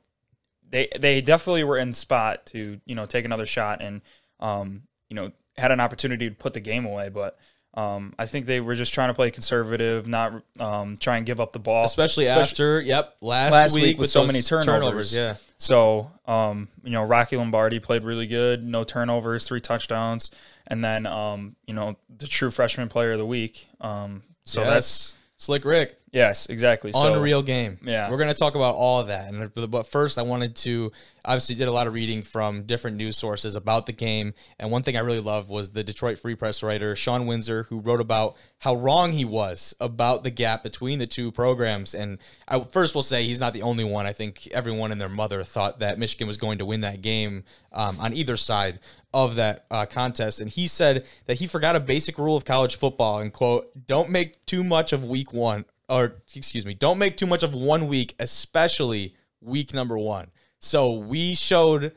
[0.70, 4.02] they they definitely were in spot to you know take another shot and
[4.40, 7.38] um, you know had an opportunity to put the game away, but.
[7.74, 11.40] Um, I think they were just trying to play conservative, not um, try and give
[11.40, 14.66] up the ball, especially, especially after yep last, last week, week with, so many turnovers.
[14.66, 15.16] turnovers.
[15.16, 15.36] Yeah.
[15.60, 20.32] So um, you know, Rocky Lombardi played really good, no turnovers, three touchdowns,
[20.66, 23.68] and then um, you know the true freshman player of the week.
[23.80, 24.70] Um, so yes.
[24.70, 26.00] that's Slick Rick.
[26.18, 26.92] Yes, exactly.
[26.92, 27.78] So, Unreal game.
[27.84, 28.10] Yeah.
[28.10, 29.32] We're going to talk about all of that.
[29.32, 30.92] And but first I wanted to
[31.24, 34.34] obviously did a lot of reading from different news sources about the game.
[34.58, 37.80] And one thing I really loved was the Detroit Free Press writer Shawn Windsor who
[37.80, 41.94] wrote about how wrong he was about the gap between the two programs.
[41.94, 44.08] And I first will say he's not the only one.
[44.08, 47.44] I think everyone and their mother thought that Michigan was going to win that game
[47.72, 48.80] um, on either side
[49.14, 50.42] of that uh, contest.
[50.42, 54.10] And he said that he forgot a basic rule of college football and quote, don't
[54.10, 57.88] make too much of week one or excuse me, don't make too much of one
[57.88, 60.28] week, especially week number one.
[60.60, 61.94] So we showed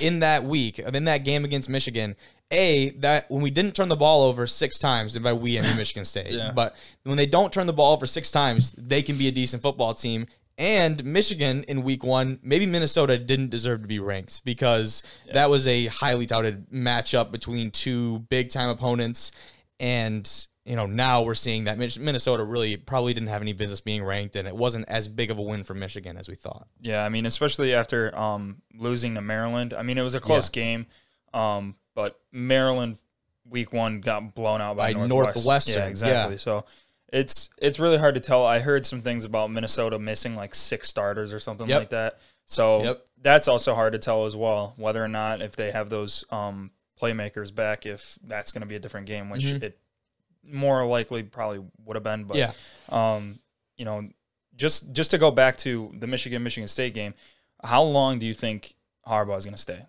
[0.00, 2.16] in that week, in that game against Michigan,
[2.50, 5.76] a that when we didn't turn the ball over six times, and by we mean
[5.76, 6.52] Michigan State, Yeah.
[6.52, 9.62] but when they don't turn the ball over six times, they can be a decent
[9.62, 10.26] football team.
[10.56, 15.66] And Michigan in week one, maybe Minnesota didn't deserve to be ranked because that was
[15.66, 19.32] a highly touted matchup between two big time opponents.
[19.80, 20.30] And,
[20.64, 24.34] you know, now we're seeing that Minnesota really probably didn't have any business being ranked,
[24.36, 26.66] and it wasn't as big of a win for Michigan as we thought.
[26.80, 29.74] Yeah, I mean, especially after um, losing to Maryland.
[29.74, 30.86] I mean, it was a close game,
[31.34, 32.98] um, but Maryland
[33.48, 36.34] week one got blown out by, By Northwest- Northwestern, Yeah, exactly.
[36.34, 36.38] yeah.
[36.38, 36.64] So
[37.12, 38.46] it's it's really hard to tell.
[38.46, 41.78] I heard some things about Minnesota missing like six starters or something Yep.
[41.78, 42.20] like that.
[42.46, 43.06] So Yep.
[43.20, 46.70] that's also hard to tell as well whether or not if they have those um,
[47.00, 49.62] playmakers back, if that's going to be a different game, which Mhm.
[49.62, 49.78] it
[50.46, 52.24] more likely probably would have been.
[52.24, 52.52] But Yeah.
[52.88, 53.38] um,
[53.76, 54.08] you know,
[54.56, 57.14] just just to go back to the Michigan Michigan State game,
[57.62, 58.76] how long do you think
[59.06, 59.84] Harbaugh is going to stay?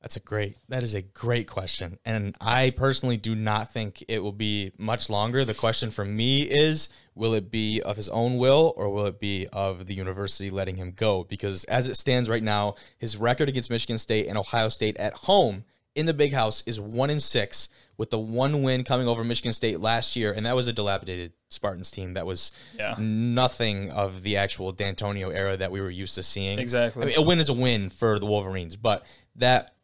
[0.00, 0.56] That's a great.
[0.68, 5.10] That is a great question, and I personally do not think it will be much
[5.10, 5.44] longer.
[5.44, 9.18] The question for me is: Will it be of his own will, or will it
[9.18, 11.24] be of the university letting him go?
[11.24, 15.14] Because as it stands right now, his record against Michigan State and Ohio State at
[15.14, 15.64] home
[15.96, 19.52] in the Big House is one in six, with the one win coming over Michigan
[19.52, 22.94] State last year, and that was a dilapidated Spartans team that was Yeah.
[22.98, 26.58] nothing of the actual D'Antonio era that we were used to seeing.
[26.58, 27.02] Exactly.
[27.02, 29.04] I mean, a win is a win for the Wolverines, but
[29.36, 29.74] that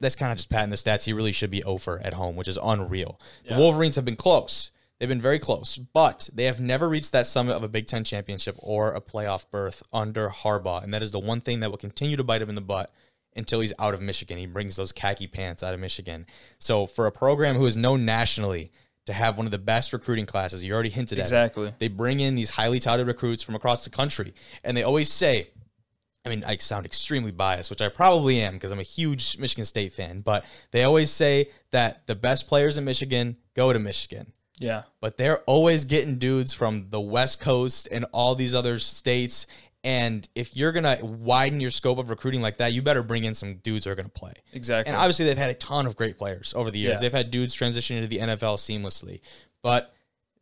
[0.00, 1.04] that's kind of just patting the stats.
[1.04, 3.20] He really should be over at home, which is unreal.
[3.44, 3.54] Yeah.
[3.54, 4.72] The Wolverines have been close.
[4.98, 8.02] They've been very close, but they have never reached that summit of a Big Ten
[8.02, 11.78] championship or a playoff berth under Harbaugh, and that is the one thing that will
[11.78, 12.90] continue to bite him in the butt
[13.36, 14.38] until he's out of Michigan.
[14.38, 16.26] He brings those khaki pants out of Michigan.
[16.58, 18.72] So for a program who is known nationally
[19.06, 21.72] to have one of the best recruiting classes, you already hinted at Exactly.
[21.78, 25.48] they bring in these highly touted recruits from across the country, and they always say,
[26.24, 29.64] I mean, I sound extremely biased, which I probably am because I'm a huge Michigan
[29.64, 34.32] State fan, but they always say that the best players in Michigan go to Michigan.
[34.58, 34.84] Yeah.
[35.00, 39.46] But they're always getting dudes from the West Coast and all these other states.
[39.86, 43.22] And if you're going to widen your scope of recruiting like that, you better bring
[43.22, 44.32] in some dudes who are going to play.
[44.52, 44.90] Exactly.
[44.90, 46.94] And obviously, they've had a ton of great players over the years.
[46.94, 47.02] Yeah.
[47.02, 49.20] They've had dudes transition into the NFL seamlessly,
[49.62, 49.94] but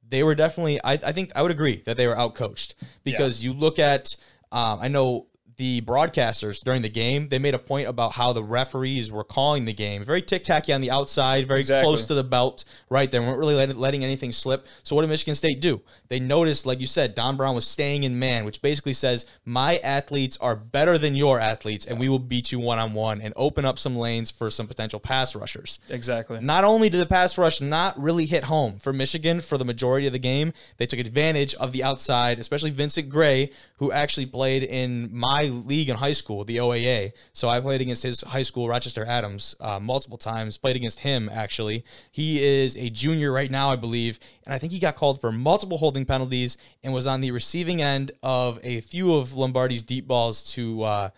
[0.09, 0.83] they were definitely.
[0.83, 2.73] I, I think I would agree that they were outcoached
[3.05, 4.17] because you look at.
[4.51, 5.27] Um, I know
[5.57, 7.29] the broadcasters during the game.
[7.29, 10.73] They made a point about how the referees were calling the game very tic tacky
[10.73, 11.85] on the outside, very Exactly.
[11.85, 12.65] close to the belt.
[12.91, 14.67] Right, they weren't really letting, letting anything slip.
[14.83, 15.81] So what did Michigan State do?
[16.09, 19.79] They noticed, like you said, Don Brown was staying in man, which basically says my
[19.79, 23.33] athletes are better than your athletes, and we will beat you one on one and
[23.37, 25.79] open up some lanes for some potential pass rushers.
[25.89, 26.41] exactly.
[26.41, 30.07] Not only did the pass rush not really hit home for Michigan for the majority
[30.07, 33.51] of the game, they took advantage of the outside, especially Vincent Gray,
[33.85, 37.13] who actually played in my league in high school, the OAA.
[37.35, 40.57] So I played against his high school, Rochester Adams, uh, multiple times.
[40.57, 41.85] Played against him actually.
[42.11, 45.31] He is a junior right now, I believe, and I think he got called for
[45.31, 50.07] multiple holding penalties and was on the receiving end of a few of Lombardi's deep
[50.07, 50.83] balls to.
[50.83, 51.11] Uh,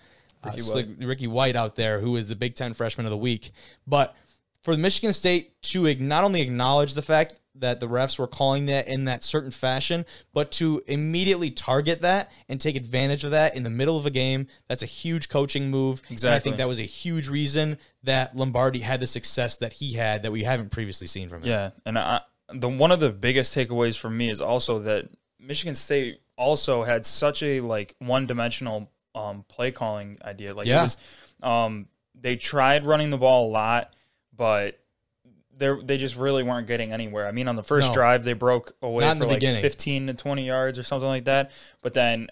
[0.44, 3.16] uh, Ricky Slick- Ricky White out there, who is the Big Ten freshman of the
[3.16, 3.50] week.
[3.86, 4.14] But
[4.62, 8.86] for Michigan State to not only acknowledge the fact that the refs were calling that
[8.86, 13.62] in that certain fashion, but to immediately target that and take advantage of that in
[13.62, 16.02] the middle of a game, that's a huge coaching move.
[16.08, 19.94] And I think that was a huge reason that Lombardi had the success that he
[19.94, 21.48] had that we haven't previously seen from him.
[21.48, 22.20] Yeah, and I,
[22.52, 25.08] the one of the biggest takeaways for me is also that
[25.40, 30.54] Michigan State also had such a like one-dimensional um, play calling idea.
[30.54, 30.80] Like Yeah.
[30.80, 30.96] it was,
[31.42, 33.94] um, they tried running the ball a lot,
[34.36, 34.78] but
[35.58, 37.26] they they just really weren't getting anywhere.
[37.26, 37.94] I mean, on the first No.
[37.94, 39.62] drive, they broke away Not for like beginning.
[39.62, 41.50] 15 to 20 yards or something like that.
[41.82, 42.28] But then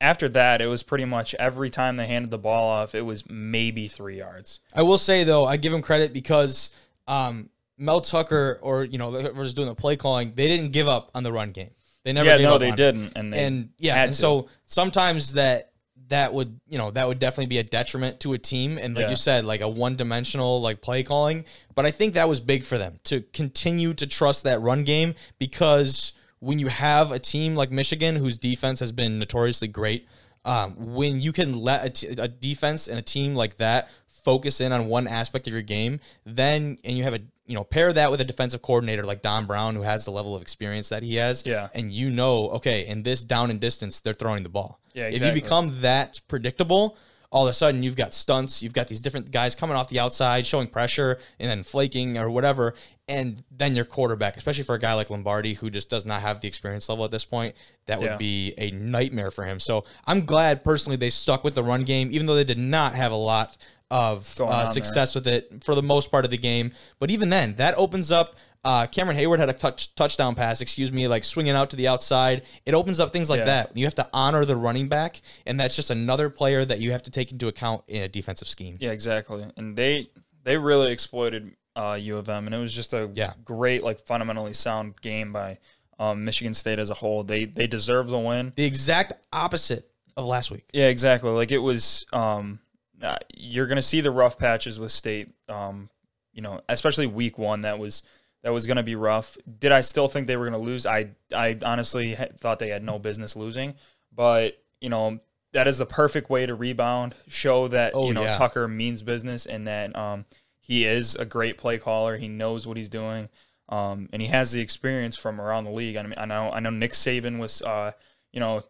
[0.00, 3.28] after that, it was pretty much every time they handed the ball off, it was
[3.28, 4.60] maybe three yards.
[4.74, 6.70] I will say though, I give him credit because
[7.06, 11.10] um, Mel Tucker or you know whoever's doing the play calling, they didn't give up
[11.14, 11.70] on the run game.
[12.04, 14.48] They never yeah, gave no, up they on didn't, and they and yeah, and so
[14.66, 15.67] sometimes that
[16.08, 19.04] that would you know that would definitely be a detriment to a team, and like
[19.04, 19.10] Yeah.
[19.10, 21.44] you said, like a one dimensional like play calling.
[21.74, 25.14] But I think that was big for them to continue to trust that run game
[25.38, 30.06] because when you have a team like Michigan, whose defense has been notoriously great,
[30.44, 34.60] um, when you can let a, t- a defense and a team like that focus
[34.60, 37.92] in on one aspect of your game, then and you have a you know pair
[37.92, 41.02] that with a defensive coordinator like Don Brown who has the level of experience that
[41.02, 41.68] he has, Yeah.
[41.74, 44.80] and you know, okay, in this down and distance, they're throwing the ball.
[44.98, 46.96] Yeah, If you become that predictable,
[47.30, 49.98] all of a sudden you've got stunts, you've got these different guys coming off the
[49.98, 52.74] outside, showing pressure, and then flaking or whatever,
[53.06, 56.40] and then your quarterback, especially for a guy like Lombardi who just does not have
[56.40, 57.54] the experience level at this point,
[57.86, 58.16] that would Yeah.
[58.16, 59.60] be a nightmare for him.
[59.60, 62.94] So I'm glad personally they stuck with the run game, even though they did not
[62.94, 63.56] have a lot
[63.90, 64.74] of uh, on there.
[64.74, 66.72] success with it for the most part of the game.
[66.98, 68.34] But even then, that opens up.
[68.64, 71.86] Uh, Cameron Heyward had a touch touchdown pass, excuse me, like swinging out to the
[71.88, 72.42] outside.
[72.66, 73.44] It opens up things like Yeah.
[73.44, 73.76] that.
[73.76, 77.02] You have to honor the running back, and that's just another player that you have
[77.04, 78.76] to take into account in a defensive scheme.
[78.80, 79.46] Yeah, exactly.
[79.56, 80.10] And they
[80.44, 83.34] they really exploited uh, U of M, and it was just a Yeah.
[83.44, 85.58] great, like fundamentally sound game by
[86.00, 87.22] um, Michigan State as a whole.
[87.22, 88.52] They they deserve the win.
[88.56, 90.64] The exact opposite of last week.
[90.72, 91.30] Yeah, exactly.
[91.30, 92.04] Like it was.
[92.12, 92.58] Um,
[93.00, 95.28] uh, you're gonna see the rough patches with State.
[95.48, 95.88] Um,
[96.32, 97.62] you know, especially week one.
[97.62, 98.02] That was
[98.42, 99.36] that was gonna be rough.
[99.58, 100.86] Did I still think they were gonna lose?
[100.86, 103.74] I I honestly thought they had no business losing.
[104.12, 105.20] But you know,
[105.52, 107.14] that is the perfect way to rebound.
[107.28, 108.32] Show that Oh, you know yeah.
[108.32, 110.24] Tucker means business and that um
[110.60, 112.16] he is a great play caller.
[112.18, 113.28] He knows what he's doing.
[113.70, 115.96] Um, and he has the experience from around the league.
[115.96, 117.92] I mean, I know, I know Nick Saban was, uh,
[118.32, 118.62] you know,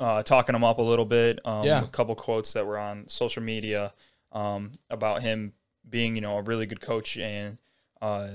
[0.00, 1.38] uh, talking him up a little bit.
[1.46, 1.82] Um, Yeah.
[1.82, 3.92] A couple quotes that were on social media
[4.32, 5.52] um, about him
[5.88, 7.58] being, you know, a really good coach and
[8.02, 8.28] uh,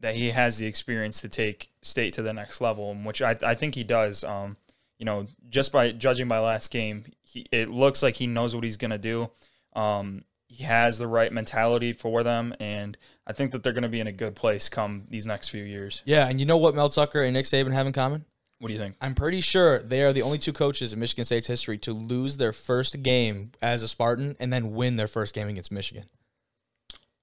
[0.00, 3.54] that he has the experience to take state to the next level, which I, I
[3.54, 4.24] think he does.
[4.24, 4.56] Um,
[4.98, 8.64] you know, just by judging by last game, he, it looks like he knows what
[8.64, 9.30] he's going to do.
[9.74, 13.88] Um, he has the right mentality for them, and I think that they're going to
[13.88, 16.02] be in a good place come these next few years.
[16.06, 18.24] Yeah, and you know what Mel Tucker and Nick Saban have in common?
[18.58, 18.96] What do you think?
[19.00, 22.38] I'm pretty sure they are the only two coaches in Michigan State's history to lose
[22.38, 26.06] their first game as a Spartan and then win their first game against Michigan.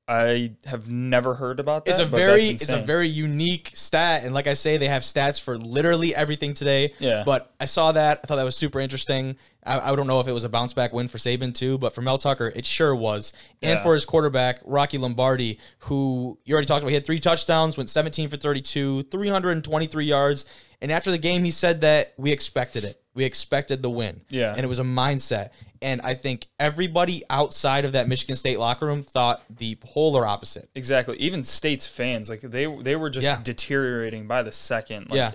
[0.07, 1.91] I have never heard about that.
[1.91, 5.41] It's a very it's a very unique stat, and like I say, they have stats
[5.41, 6.93] for literally everything today.
[6.99, 7.23] Yeah.
[7.25, 9.35] But I saw that, I thought that was super interesting.
[9.65, 11.93] I, I don't know if it was a bounce back win for Saban too, but
[11.95, 13.33] for Mel Tucker, it sure was.
[13.63, 13.83] And Yeah.
[13.83, 17.89] for his quarterback Rocky Lombardi, who you already talked about, he had three touchdowns, went
[17.89, 20.45] 17 for 32, 323 yards,
[20.81, 23.01] and after the game, he said that we expected it.
[23.15, 24.21] We expected the win.
[24.29, 24.51] Yeah.
[24.55, 25.49] And it was a mindset.
[25.85, 30.67] And I think everybody outside of that Michigan State locker room thought the polar opposite.
[30.73, 31.15] exactly.
[31.17, 33.39] Even states fans like they they were just Yeah.
[33.43, 35.11] deteriorating by the second.
[35.11, 35.31] Like, Yeah.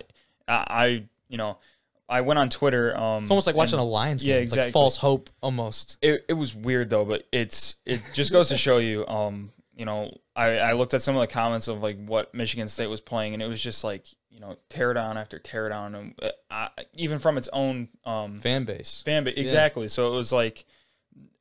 [0.49, 1.59] I, you know
[2.09, 2.97] I went on Twitter.
[2.99, 4.31] Um, It's almost like watching and a Lions game.
[4.31, 4.73] yeah, It's like exactly.
[4.73, 5.97] false hope almost.
[6.03, 9.07] It, it was weird though, but it's it just goes to show you.
[9.07, 12.69] Um, you know, I, I looked at some of the comments of like what Michigan
[12.69, 15.95] State was playing, and it was just like you know tear down after tear down,
[15.95, 16.15] and
[16.51, 19.03] uh, even from its own um Fan base.
[19.07, 19.39] fan base.
[19.39, 19.89] Exactly.
[19.89, 20.67] So it was like,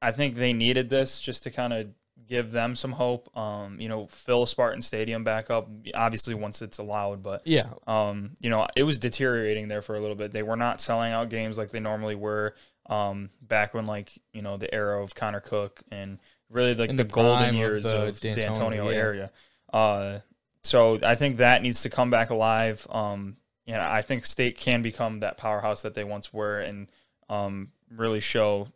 [0.02, 1.88] I think they needed this just to kind of
[2.28, 3.36] give them some hope.
[3.38, 5.68] Um, you know, fill Spartan Stadium back up.
[5.94, 7.68] Obviously, once it's allowed, but Yeah.
[7.88, 10.32] um, you know, it was deteriorating there for a little bit.
[10.32, 12.56] They were not selling out games like they normally were.
[12.86, 16.18] Um, back when like you know the era of Connor Cook and
[16.50, 18.98] really like In the, the golden years of the of, D'Antonio, D'Antonio yeah.
[18.98, 19.32] area.
[19.72, 20.20] Uh,
[20.64, 22.86] so I think that needs to come back alive.
[22.90, 26.88] Um, you know, I think State can become that powerhouse that they once were, and
[27.30, 28.70] um, really show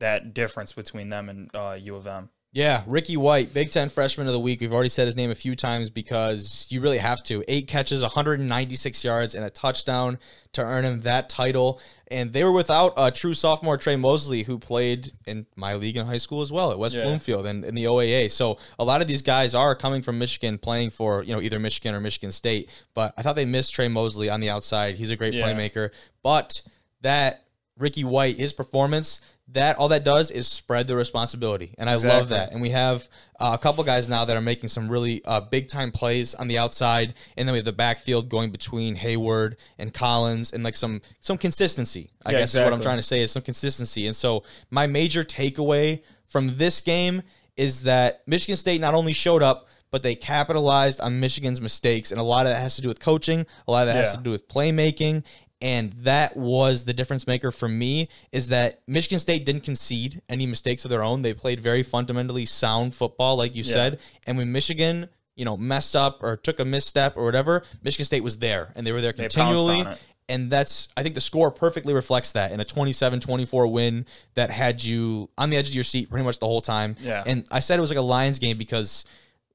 [0.00, 2.28] that difference between them and uh, U of M.
[2.50, 4.62] Yeah, Ricky White, Big Ten Freshman of the Week.
[4.62, 7.44] We've already said his name a few times because you really have to.
[7.46, 10.18] Eight catches, 196 yards, and a touchdown
[10.54, 11.78] to earn him that title.
[12.10, 16.06] And they were without a true sophomore Trey Mosley, who played in my league in
[16.06, 17.02] high school as well at West Yeah.
[17.04, 18.30] Bloomfield and in the OAA.
[18.30, 21.58] So a lot of these guys are coming from Michigan, playing for you know either
[21.58, 22.70] Michigan or Michigan State.
[22.94, 24.94] But I thought they missed Trey Mosley on the outside.
[24.94, 25.46] He's a great Yeah.
[25.46, 25.90] playmaker.
[26.22, 26.62] But
[27.02, 27.44] that
[27.76, 29.20] Ricky White, his performance,
[29.52, 32.52] that all that does is spread the responsibility, and I love that.
[32.52, 33.08] And we have
[33.40, 36.48] uh, a couple guys now that are making some really uh, big time plays on
[36.48, 40.76] the outside, and then we have the backfield going between Heyward and Collins, and like
[40.76, 42.10] some some consistency.
[42.26, 44.06] I Yeah, guess is what I'm trying to say is some consistency.
[44.06, 47.22] And so my major takeaway from this game
[47.56, 49.66] is that Michigan State not only showed up.
[49.90, 53.00] But they capitalized on Michigan's mistakes, and a lot of that has to do with
[53.00, 53.46] coaching.
[53.66, 55.22] A lot of that has to do with playmaking,
[55.60, 60.46] and that was the difference maker for me is that Michigan State didn't concede any
[60.46, 61.22] mistakes of their own.
[61.22, 63.72] They played very fundamentally sound football, like you Yeah.
[63.72, 63.98] said.
[64.26, 68.22] And when Michigan, you know, messed up or took a misstep or whatever, Michigan State
[68.22, 69.84] was there and they were there They continually.
[70.30, 74.50] And that's, I think the score perfectly reflects that in a 27 24 win that
[74.50, 76.96] had you on the edge of your seat pretty much the whole time.
[77.00, 77.22] Yeah.
[77.26, 79.06] And I said it was like a Lions game because,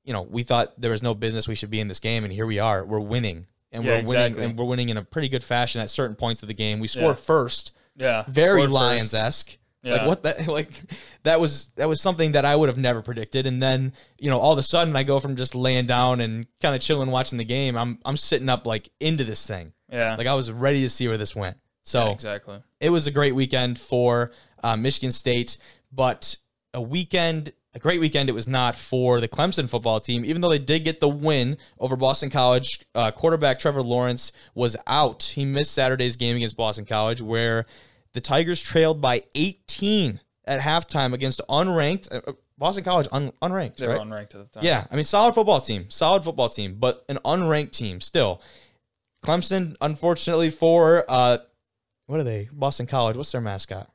[0.04, 2.24] you know, we thought there was no business we should be in this game.
[2.24, 2.84] And here we are.
[2.84, 4.36] We're winning and Yeah, we're exactly.
[4.40, 6.80] winning and we're winning in a pretty good fashion at certain points of the game.
[6.80, 7.14] We score Yeah.
[7.16, 8.66] first, Yeah, very.
[8.68, 9.58] Lions esque.
[9.84, 9.96] Yeah.
[9.96, 10.70] Like what that like
[11.24, 13.46] that was that was something that I would have never predicted.
[13.46, 16.46] And then, you know, all of a sudden I go from just laying down and
[16.62, 17.76] kind of chilling watching the game.
[17.76, 19.74] I'm I'm sitting up like into this thing.
[19.92, 21.58] Yeah, Like I was ready to see where this went.
[21.84, 22.64] So yeah, exactly.
[22.80, 24.32] it was a great weekend for
[24.64, 25.58] uh, Michigan State,
[25.92, 26.38] but
[26.74, 30.50] a weekend, a great weekend it was not for the Clemson football team, even though
[30.50, 32.86] they did get the win over Boston College.
[32.96, 35.24] Uh, quarterback Trevor Lawrence was out.
[35.24, 37.66] He missed Saturday's game against Boston College, where
[38.14, 43.88] the Tigers trailed by 18 at halftime against unranked uh, Boston College, un, unranked, They
[43.88, 44.08] were right?
[44.08, 44.64] unranked at the time.
[44.64, 48.42] Yeah, I mean, solid football team, solid football team, but an unranked team still.
[49.24, 51.40] Clemson, unfortunately, for uh,
[52.06, 52.50] what are they?
[52.52, 53.18] Boston College.
[53.18, 53.90] What's their mascot?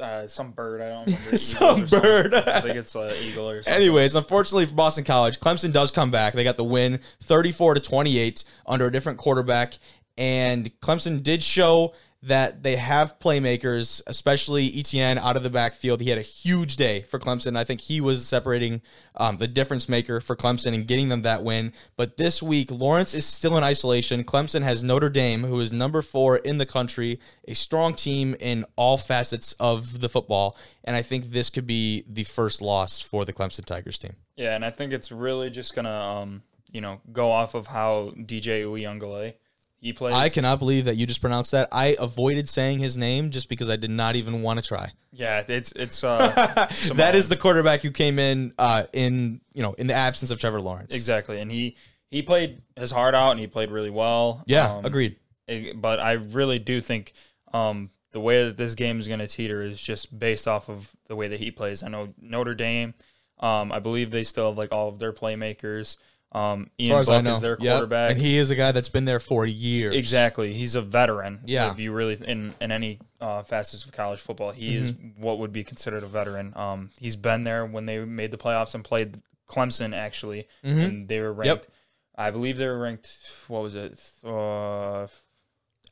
[0.00, 0.80] Uh, some bird.
[0.80, 1.36] I don't remember.
[1.36, 2.34] Some bird.
[2.34, 3.74] I think it's an eagle or something.
[3.74, 6.34] Anyways, unfortunately for Boston College, Clemson does come back.
[6.34, 9.74] They got the win, thirty-four to twenty-eight, under a different quarterback,
[10.16, 16.02] and Clemson did show that they have playmakers, especially Etienne out of the backfield.
[16.02, 17.56] He had a huge day for Clemson.
[17.56, 18.82] I think he was separating
[19.16, 21.72] um, the difference maker for Clemson and getting them that win.
[21.96, 24.24] But this week, Lawrence is still in isolation.
[24.24, 28.66] Clemson has Notre Dame, who is number four in the country, a strong team in
[28.76, 30.58] all facets of the football.
[30.84, 34.16] And I think this could be the first loss for the Clemson Tigers team.
[34.36, 38.12] Yeah, and I think it's really just gonna, um, you know, go off of how
[38.16, 39.34] DJ Uiagalelei
[39.80, 40.14] he plays.
[40.14, 41.68] I cannot believe that you just pronounced that.
[41.72, 44.92] I avoided saying his name just because I did not even want to try.
[45.12, 49.72] Yeah, it's it's uh, that is the quarterback who came in uh, in you know
[49.74, 50.94] in the absence of Trevor Lawrence.
[50.94, 51.76] exactly, and he
[52.10, 54.42] he played his heart out and he played really well.
[54.46, 55.16] Yeah, Um, agreed.
[55.48, 57.12] it- but I really do think
[57.52, 60.90] um, the way that this game is going to teeter is just based off of
[61.06, 61.82] the way that he plays.
[61.82, 62.94] I know Notre Dame.
[63.38, 65.96] Um, I believe they still have like all of their playmakers.
[66.32, 67.72] Um, Ian far as I Book is their Yep.
[67.72, 68.12] quarterback.
[68.12, 69.96] and he is a guy that's been there for years.
[69.96, 70.52] Exactly.
[70.52, 71.40] He's a veteran.
[71.44, 71.72] Yeah.
[71.72, 75.20] If you really in in any uh, facets of college football, he is Mm-hmm.
[75.22, 76.52] what would be considered a veteran.
[76.56, 80.84] Um, he's been there when they made the playoffs and played Clemson actually, Mhm.
[80.84, 81.64] and they were ranked.
[81.66, 81.74] Yep.
[82.16, 83.16] I believe they were ranked.
[83.48, 83.98] What was it?
[84.24, 85.08] Uh,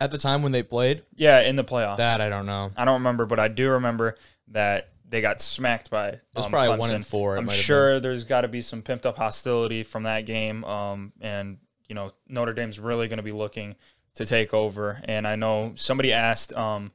[0.01, 1.97] At the time when they played, yeah, in the playoffs.
[1.97, 2.71] that I don't know.
[2.77, 4.15] I don't remember, but I do remember
[4.47, 6.07] that they got smacked by.
[6.09, 9.17] It was probably one and four, I'm sure there's got to be some pimped up
[9.17, 10.63] hostility from that game.
[10.63, 13.75] Um, and you know Notre Dame's really going to be looking
[14.15, 15.01] to take over.
[15.05, 16.91] And I know somebody asked um,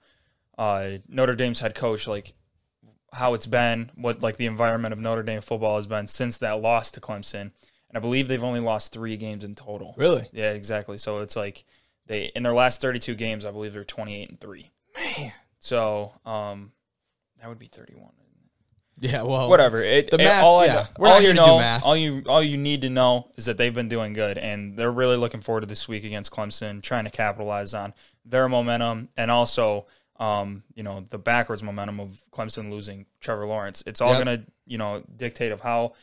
[0.57, 2.35] uh, Notre Dame's head coach like
[3.13, 6.61] how it's been, what like the environment of Notre Dame football has been since that
[6.61, 7.51] loss to Clemson.
[7.89, 9.95] And I believe they've only lost three games in total.
[9.97, 10.29] Really?
[10.33, 10.99] Yeah, exactly.
[10.99, 11.65] So it's like
[12.07, 14.71] they in their last 32 games, I believe they're 28 and three.
[14.97, 15.33] Man.
[15.59, 16.73] So um,
[17.45, 18.09] that would be 31.
[19.01, 19.21] Yeah.
[19.23, 19.51] Well.
[19.51, 19.83] Whatever.
[19.83, 20.87] It, the it- math- all yeah.
[20.99, 23.45] We're all you here to do know, all you all you need to know is
[23.45, 26.81] that they've been doing good, and they're really looking forward to this week against Clemson,
[26.81, 27.93] trying to capitalize on
[28.25, 29.87] their momentum and also.
[30.21, 33.83] Um, you know the backwards momentum of Clemson losing Trevor Lawrence.
[33.85, 34.19] It's all Yep.
[34.25, 35.95] gonna, you know, dictate of how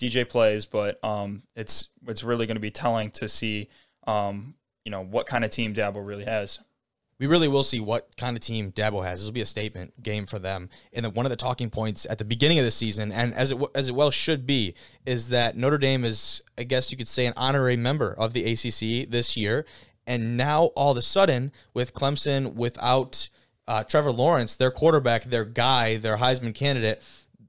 [0.00, 3.68] DJ plays, but um, it's it's really going to be telling to see,
[4.06, 4.54] um,
[4.86, 6.58] you know, what kind of team Dabo really has.
[7.20, 9.20] We really will see what kind of team Dabo has.
[9.20, 10.70] This will be a statement game for them.
[10.94, 13.52] And then one of the talking points at the beginning of the season, and as
[13.52, 17.08] it as it well should be, is that Notre Dame is, I guess you could
[17.08, 19.66] say, an honorary member of the ACC this year.
[20.06, 23.28] And now all of a sudden, with Clemson without
[23.68, 27.02] uh, Trevor Lawrence, their quarterback, their guy, their Heisman candidate,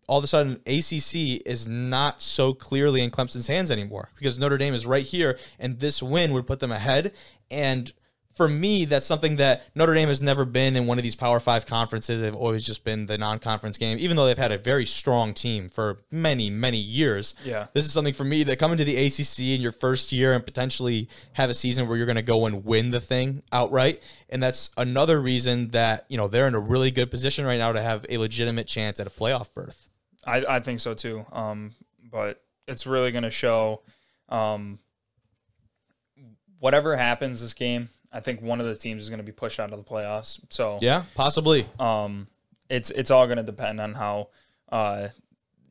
[0.10, 4.57] all of a sudden ACC is not so clearly in Clemson's hands anymore because Notre
[4.57, 7.13] Dame is right here, and this win would put them ahead.
[7.49, 7.93] And
[8.41, 11.39] for me, that's something that Notre Dame has never been in one of these Power
[11.39, 12.21] Five conferences.
[12.21, 15.69] They've always just been the non-conference game, even though they've had a very strong team
[15.69, 17.36] for many, many years.
[17.45, 17.67] Yeah.
[17.73, 20.43] This is something for me that come into the ACC in your first year and
[20.43, 24.01] potentially have a season where you're going to go and win the thing outright.
[24.27, 27.73] And that's another reason that, you know, they're in a really good position right now
[27.73, 29.88] to have a legitimate chance at a playoff berth.
[30.25, 31.27] I, I think so too.
[31.32, 31.73] Um,
[32.12, 33.84] but it's really going to show
[34.30, 34.80] um,
[36.58, 37.89] whatever happens this game.
[38.12, 40.39] I think one of the teams is going to be pushed out of the playoffs.
[40.50, 41.65] So Yeah, possibly.
[41.80, 42.28] um,
[42.69, 44.30] it's it's all going to depend on how
[44.71, 45.10] uh,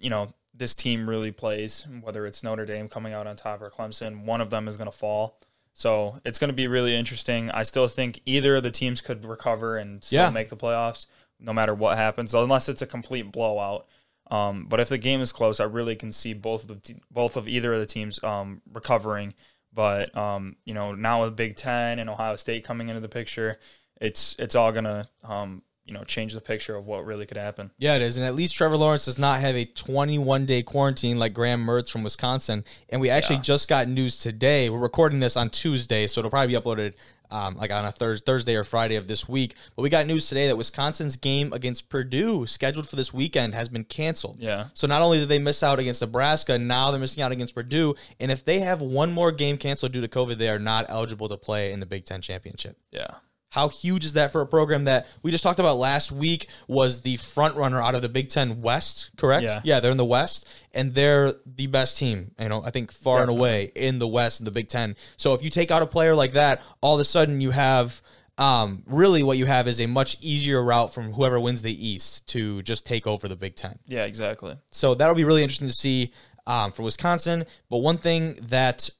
[0.00, 1.86] you know this team really plays.
[2.02, 4.90] Whether it's Notre Dame coming out on top or Clemson, one of them is going
[4.90, 5.38] to fall.
[5.72, 7.50] So it's going to be really interesting.
[7.50, 10.30] I still think either of the teams could recover and still Yeah.
[10.30, 11.06] make the playoffs,
[11.38, 13.86] no matter what happens, unless it's a complete blowout.
[14.30, 17.36] Um, but if the game is close, I really can see both of the both
[17.36, 19.32] of either of the teams um, recovering.
[19.72, 23.58] But um, you know, now with Big Ten and Ohio State coming into the picture,
[24.00, 27.70] it's it's all gonna um, you know change the picture of what really could happen.
[27.78, 28.16] Yeah, it is.
[28.16, 31.90] And at least Trevor Lawrence does not have a 21 day quarantine like Graham Mertz
[31.90, 32.64] from Wisconsin.
[32.88, 33.42] And we actually Yeah.
[33.42, 34.70] just got news today.
[34.70, 36.94] We're recording this on Tuesday, so it'll probably be uploaded
[37.30, 39.54] um, like on a Thurs Thursday or Friday of this week.
[39.76, 43.68] But we got news today that Wisconsin's game against Purdue, scheduled for this weekend, has
[43.68, 44.38] been canceled.
[44.38, 44.66] Yeah.
[44.74, 47.94] So not only did they miss out against Nebraska, now they're missing out against Purdue.
[48.18, 51.28] And if they have one more game canceled due to COVID, they are not eligible
[51.28, 52.76] to play in the Big Ten championship.
[52.90, 53.14] Yeah.
[53.50, 57.02] How huge is that for a program that we just talked about last week was
[57.02, 59.42] the front runner out of the Big Ten West, correct?
[59.42, 59.60] Yeah.
[59.64, 63.20] yeah they're in the West and they're the best team, you know, I think far
[63.22, 64.94] and away in the West in the Big Ten.
[65.16, 68.00] So if you take out a player like that, all of a sudden you have
[68.38, 72.28] um, really what you have is a much easier route from whoever wins the East
[72.28, 73.80] to just take over the Big Ten.
[73.86, 74.04] Yeah.
[74.04, 74.56] Exactly.
[74.70, 76.12] So that'll be really interesting to see
[76.46, 77.46] um, for Wisconsin.
[77.68, 78.90] But one thing that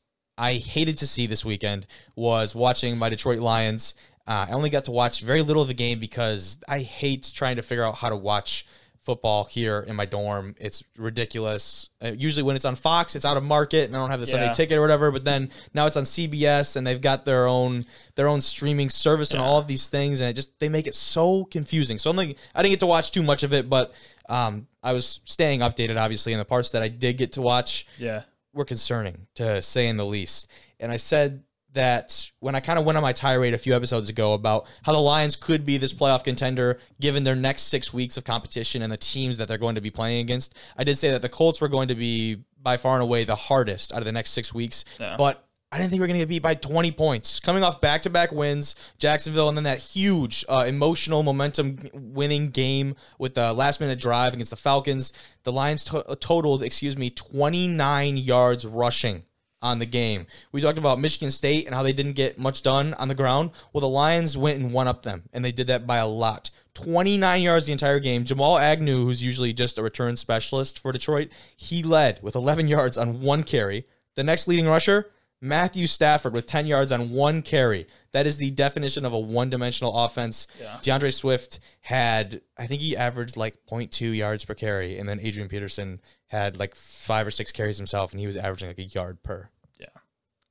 [0.40, 1.86] I hated to see this weekend
[2.16, 3.94] was watching my Detroit Lions.
[4.30, 7.56] Uh, I only got to watch very little of the game because I hate trying
[7.56, 8.64] to figure out how to watch
[9.02, 10.54] football here in my dorm.
[10.60, 11.88] It's ridiculous.
[12.00, 14.28] Uh, usually when it's on Fox, it's out of market and I don't have the
[14.28, 15.10] Sunday ticket or whatever.
[15.10, 19.32] But then now it's on CBS and they've got their own their own streaming service
[19.32, 19.46] and Yeah.
[19.48, 21.98] all of these things, and it just they make it so confusing.
[21.98, 23.90] So I'm like, I didn't get to watch too much of it, but
[24.28, 27.86] um, I was staying updated, obviously, in the parts that I did get to watch
[27.98, 28.22] Yeah.
[28.52, 30.46] were concerning to say in the least.
[30.78, 34.08] And I said that when I kind of went on my tirade a few episodes
[34.08, 38.16] ago about how the Lions could be this playoff contender given their next six weeks
[38.16, 41.10] of competition and the teams that they're going to be playing against, I did say
[41.10, 44.04] that the Colts were going to be by far and away the hardest out of
[44.04, 44.84] the next six weeks.
[44.98, 45.16] Yeah.
[45.16, 47.38] But I didn't think we were going to get beat by 20 points.
[47.38, 52.50] Coming off back to back wins, Jacksonville, and then that huge uh, emotional momentum winning
[52.50, 55.12] game with the last minute drive against the Falcons.
[55.44, 59.24] The Lions to- totaled, excuse me, 29 yards rushing
[59.62, 60.26] on the game.
[60.52, 63.50] We talked about Michigan State and how they didn't get much done on the ground.
[63.72, 66.50] Well, the Lions went and won up them, and they did that by a lot.
[66.74, 68.24] 29 yards the entire game.
[68.24, 72.96] Jamal Agnew, who's usually just a return specialist for Detroit, he led with 11 yards
[72.96, 73.86] on one carry.
[74.14, 77.86] The next leading rusher, Matthew Stafford with 10 yards on one carry.
[78.12, 80.46] That is the definition of a one dimensional offense.
[80.60, 80.78] Yeah.
[80.82, 84.98] DeAndre Swift had, I think he averaged like 0.2 yards per carry.
[84.98, 86.00] And then Adrian Peterson
[86.30, 89.48] had like five or six carries himself, and he was averaging like a yard per.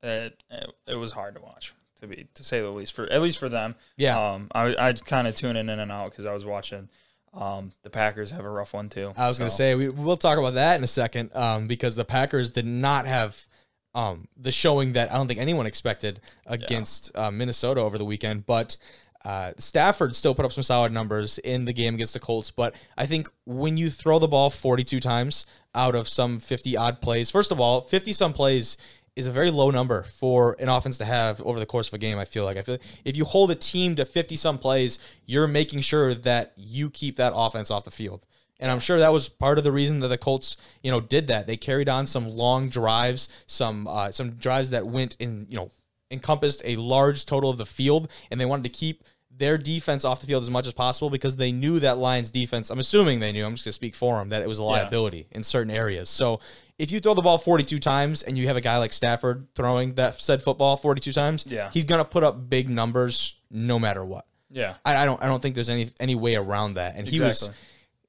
[0.02, 3.22] It, it it was hard to watch to be to say the least for at
[3.22, 3.76] least for them.
[3.98, 4.34] Yeah.
[4.34, 4.48] Um.
[4.54, 6.90] I I kind of tuning in and out because I was watching.
[7.34, 7.72] Um.
[7.84, 9.14] The Packers have a rough one too.
[9.18, 11.96] I was going to say, we, we'll talk about that in a second um, because
[11.96, 13.48] the Packers did not have
[13.94, 18.46] um, the showing that I don't think anyone expected against uh, Minnesota over the weekend.
[18.46, 18.78] But
[19.26, 22.51] uh, Stafford still put up some solid numbers in the game against the Colts.
[22.51, 25.45] But I think when you throw the ball 42 times
[25.76, 28.78] out of some 50 odd plays, first of all, 50 some plays
[29.15, 31.97] is a very low number for an offense to have over the course of a
[31.97, 32.17] game.
[32.17, 35.47] I feel like I feel if you hold a team to 50 some plays, you're
[35.47, 38.26] making sure that you keep that offense off the field.
[38.61, 41.28] And I'm sure that was part of the reason that the Colts, you know, did
[41.28, 41.47] that.
[41.47, 45.72] They carried on some long drives, some uh, some drives that went in, you know,
[46.12, 50.20] encompassed a large total of the field, and they wanted to keep their defense off
[50.22, 52.70] the field as much as possible because they knew that Lions defense.
[52.70, 53.45] I'm assuming they knew.
[53.45, 56.10] I'm just gonna speak for them that it was a liability in certain areas.
[56.10, 56.39] So
[56.78, 59.93] if you throw the ball 42 times and you have a guy like Stafford throwing
[59.95, 61.70] that said football 42 times, Yeah.
[61.72, 64.26] he's gonna put up big numbers no matter what.
[64.49, 64.76] Yeah.
[64.84, 66.95] I, I don't I don't think there's any any way around that.
[66.97, 67.49] And he was,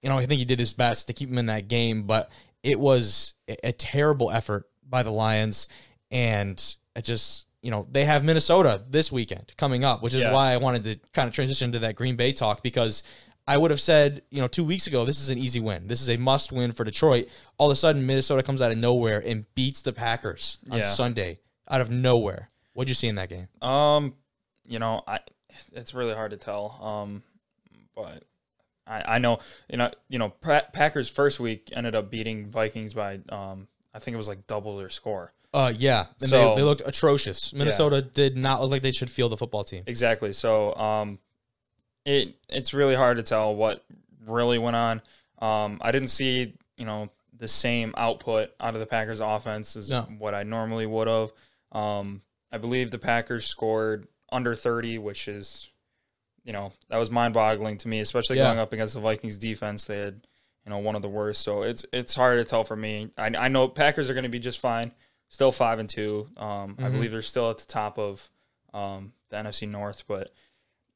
[0.03, 2.31] you know, I think he did his best to keep him in that game, but
[2.65, 5.69] it was a, a terrible effort by the Lions,
[6.11, 10.33] and it just you know they have Minnesota this weekend coming up, which is Yeah.
[10.33, 13.03] why I wanted to kind of transition to that Green Bay talk because.
[13.49, 15.89] I would have said, you know, two weeks ago, this is an easy win.
[15.89, 17.27] This is a must win for Detroit.
[17.59, 20.85] All of a sudden, Minnesota comes out of nowhere and beats the Packers on Yeah.
[20.85, 22.51] Sunday out of nowhere.
[22.75, 23.49] What'd you see in that game?
[23.61, 24.15] Um,
[24.67, 25.21] you know, I
[25.73, 26.79] it's really hard to tell.
[26.81, 27.23] Um,
[27.97, 28.23] but
[28.87, 32.95] I I know you know you know Pa- Packers first week ended up beating Vikings
[32.95, 35.33] by um I think it was like double their score.
[35.53, 37.53] Uh, yeah, and So- they, they looked atrocious.
[37.53, 39.83] Minnesota did not look like they should field the football team.
[39.87, 40.33] Exactly.
[40.33, 41.19] So um,
[42.05, 43.85] it it's really hard to tell what
[44.27, 45.03] really went on.
[45.41, 49.89] Um, I didn't see you know the same output out of the Packers offense as
[49.91, 50.03] No.
[50.19, 51.33] what I normally would have.
[51.73, 52.23] Um,
[52.53, 55.69] I believe the Packers scored under 30, which is
[56.45, 58.45] you know that was mind-boggling to me, especially Yeah.
[58.45, 59.85] going up against the Vikings defense.
[59.87, 60.27] They had
[60.65, 63.11] you know one of the worst, so it's it's hard to tell for me.
[63.19, 64.93] I, I know Packers are going to be just fine,
[65.31, 66.29] still five and two.
[66.37, 66.93] Um, I Mhm.
[66.93, 68.29] believe they're still at the top of
[68.75, 70.33] um, the NFC North, but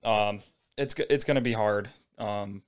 [0.04, 0.40] um,
[0.76, 2.62] it's it's going to be hard um,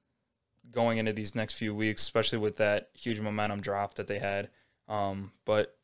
[0.70, 4.48] going into these next few weeks, especially with that huge momentum drop that they had.
[4.88, 5.76] Um, but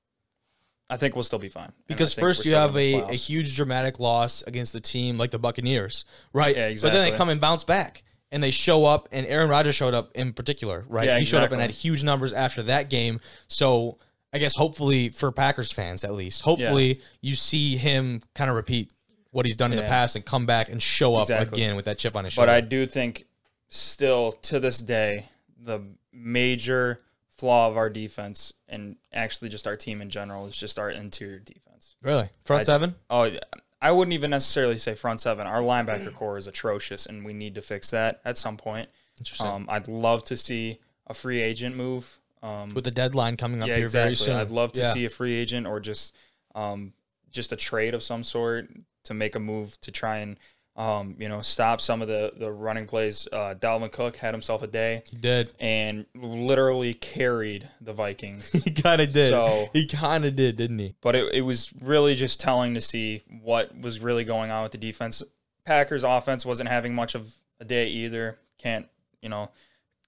[0.90, 4.42] I think we'll still be fine Because first you have a, a huge dramatic loss
[4.42, 6.54] against the team like the Buccaneers, right?
[6.56, 8.02] Yeah, But then they come and bounce back.
[8.30, 11.06] and they show up, and Aaron Rodgers showed up in particular, right?
[11.06, 13.20] Yeah, he showed up and had huge numbers after that game.
[13.48, 13.98] So
[14.32, 18.92] I guess hopefully for Packers fans at least, hopefully you see him kind of repeat
[19.30, 21.62] what he's done in the past and come back and show up Exactly.
[21.62, 22.48] again with that chip on his shoulder.
[22.48, 22.54] But.
[22.54, 23.26] I do think
[23.68, 25.26] still to this day,
[25.58, 25.80] the
[26.12, 27.00] major
[27.36, 31.38] flaw of our defense and actually just our team in general is just our interior
[31.38, 31.96] defense.
[32.02, 32.94] really front I- seven.
[33.10, 33.40] Oh, yeah.
[33.80, 35.44] I wouldn't even necessarily say front seven.
[35.46, 38.88] Our linebacker core is atrocious, and we need to fix that at some point.
[39.18, 39.46] Interesting.
[39.48, 40.78] Um, I'd love to see
[41.08, 42.20] a free agent move.
[42.42, 44.06] Um, with the deadline coming up yeah, here exactly.
[44.08, 44.36] very soon.
[44.36, 44.92] I'd love to Yeah.
[44.92, 46.16] see a free agent or just
[46.54, 46.92] um,
[47.30, 48.68] just a trade of some sort
[49.04, 50.36] to make a move to try and
[50.74, 53.28] um, you know stop some of the the running plays.
[53.32, 55.52] Uh, Dalvin Cook had himself a day He did.
[55.60, 58.50] and literally carried the Vikings.
[58.64, 59.30] He kind of did.
[59.30, 60.94] So- he kind of did, didn't he?
[61.00, 64.72] but it, it was really just telling to see what was really going on with
[64.72, 65.22] the defense.
[65.64, 68.38] Packers offense wasn't having much of a day either.
[68.58, 68.88] Can't,
[69.20, 69.50] you know,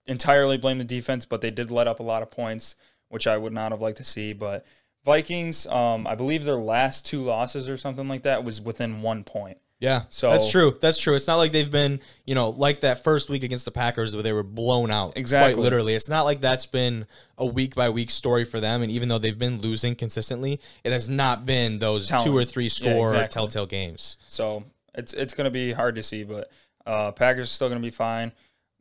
[0.07, 2.77] entirely blame the defense, but they did let up a lot of points,
[3.09, 4.33] which I would not have liked to see.
[4.33, 4.65] But
[5.05, 9.25] Vikings, um, I believe their last two losses or something like that was within one
[9.25, 9.59] point.
[9.81, 10.79] Yeah, So- that's true.
[10.81, 11.15] That's true.
[11.15, 14.23] It's not like they've been, you know, like that first week against the Packers where
[14.23, 15.15] they were blown out.
[15.17, 15.55] Exactly.
[15.55, 15.95] Quite literally.
[15.95, 18.81] It's not like that's been a week by week story for them.
[18.83, 22.25] And even though they've been losing consistently, it has not been those Telling.
[22.25, 23.35] two or three score exactly.
[23.35, 24.17] telltale games.
[24.27, 26.51] So it's it's going to be hard to see, but
[26.87, 28.33] uh, Packers are still going to be fine.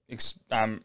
[0.10, 0.84] Ex- I'm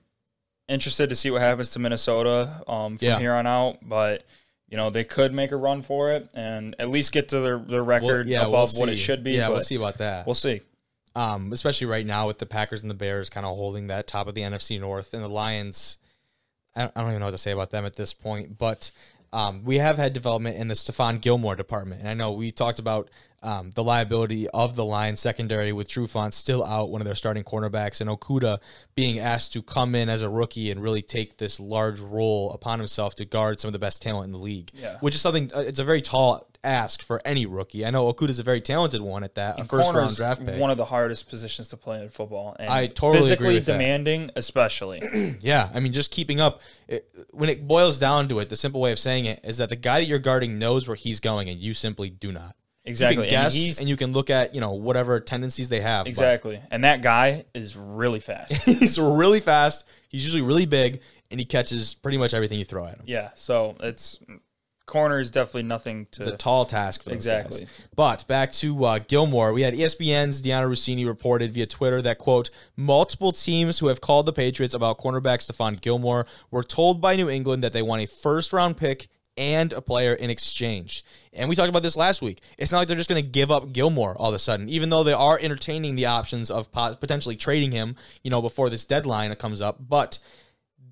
[0.69, 3.19] interested to see what happens to Minnesota um, from Yeah.
[3.19, 4.25] here on out, but
[4.69, 7.59] you know they could make a run for it and at least get to their,
[7.59, 9.33] their record Well, yeah, above we'll what it should be.
[9.33, 10.27] Yeah, we'll see about that.
[10.27, 10.61] We'll see.
[11.17, 14.27] um, especially right now with the Packers and the Bears kind of holding that top
[14.29, 15.99] of the NFC North and the Lions.
[16.77, 18.91] I don't, I don't even know what to say about them at this point, but
[19.33, 22.79] um, we have had development in the Stephon Gilmore department, and I know we talked
[22.79, 23.09] about
[23.43, 27.45] um, the liability of the Lions secondary with Trufant still out, one of their starting
[27.45, 28.59] cornerbacks, and Okudah
[28.95, 32.79] being asked to come in as a rookie and really take this large role upon
[32.79, 34.71] himself to guard some of the best talent in the league.
[34.75, 34.99] Yeah.
[35.01, 35.51] which is something.
[35.55, 37.87] Uh, it's a very tall ask for any rookie.
[37.87, 40.59] I know Okudah's a very talented one at that, a first round draft pick.
[40.59, 43.67] one of the hardest positions to play in football, and I totally agree physically with
[43.67, 43.73] that.
[43.73, 45.37] demanding, especially.
[45.41, 46.61] Yeah, I mean, just keeping up.
[46.89, 49.69] It, when it boils down to it, the simple way of saying it is that
[49.69, 52.57] the guy that you're guarding knows where he's going, and you simply do not.
[52.89, 53.25] Exactly.
[53.25, 56.05] You can guess, and and, you can look at you know whatever tendencies they have.
[56.05, 58.53] but exactly, and that guy is really fast.
[58.65, 59.85] he's really fast.
[60.09, 63.05] He's usually really big, and he catches pretty much everything you throw at him.
[63.07, 64.19] yeah, so it's
[64.89, 66.23] corner is definitely nothing to.
[66.23, 67.61] It's a tall task for Exactly.
[67.61, 67.71] guys.
[67.95, 72.51] But back to uh, Gilmore, we had ESPN's Dianna Russini reported via Twitter that quote
[72.75, 77.29] multiple teams who have called the Patriots about cornerback Stephon Gilmore were told by New
[77.29, 79.09] England that they want a first round pick
[79.39, 81.05] and a player in exchange.
[81.33, 82.43] And we talked about this last week.
[82.59, 84.91] It's not like they're just going to give up Gilmore all of a sudden, even
[84.91, 89.35] though they are entertaining the options of potentially trading him, you know, before this deadline
[89.37, 89.77] comes up.
[89.89, 90.19] But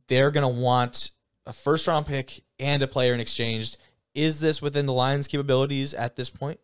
[0.07, 1.11] they're going to want
[1.44, 3.76] a first round pick and a player in exchange.
[4.14, 6.61] Is this within the Lions' capabilities at this point?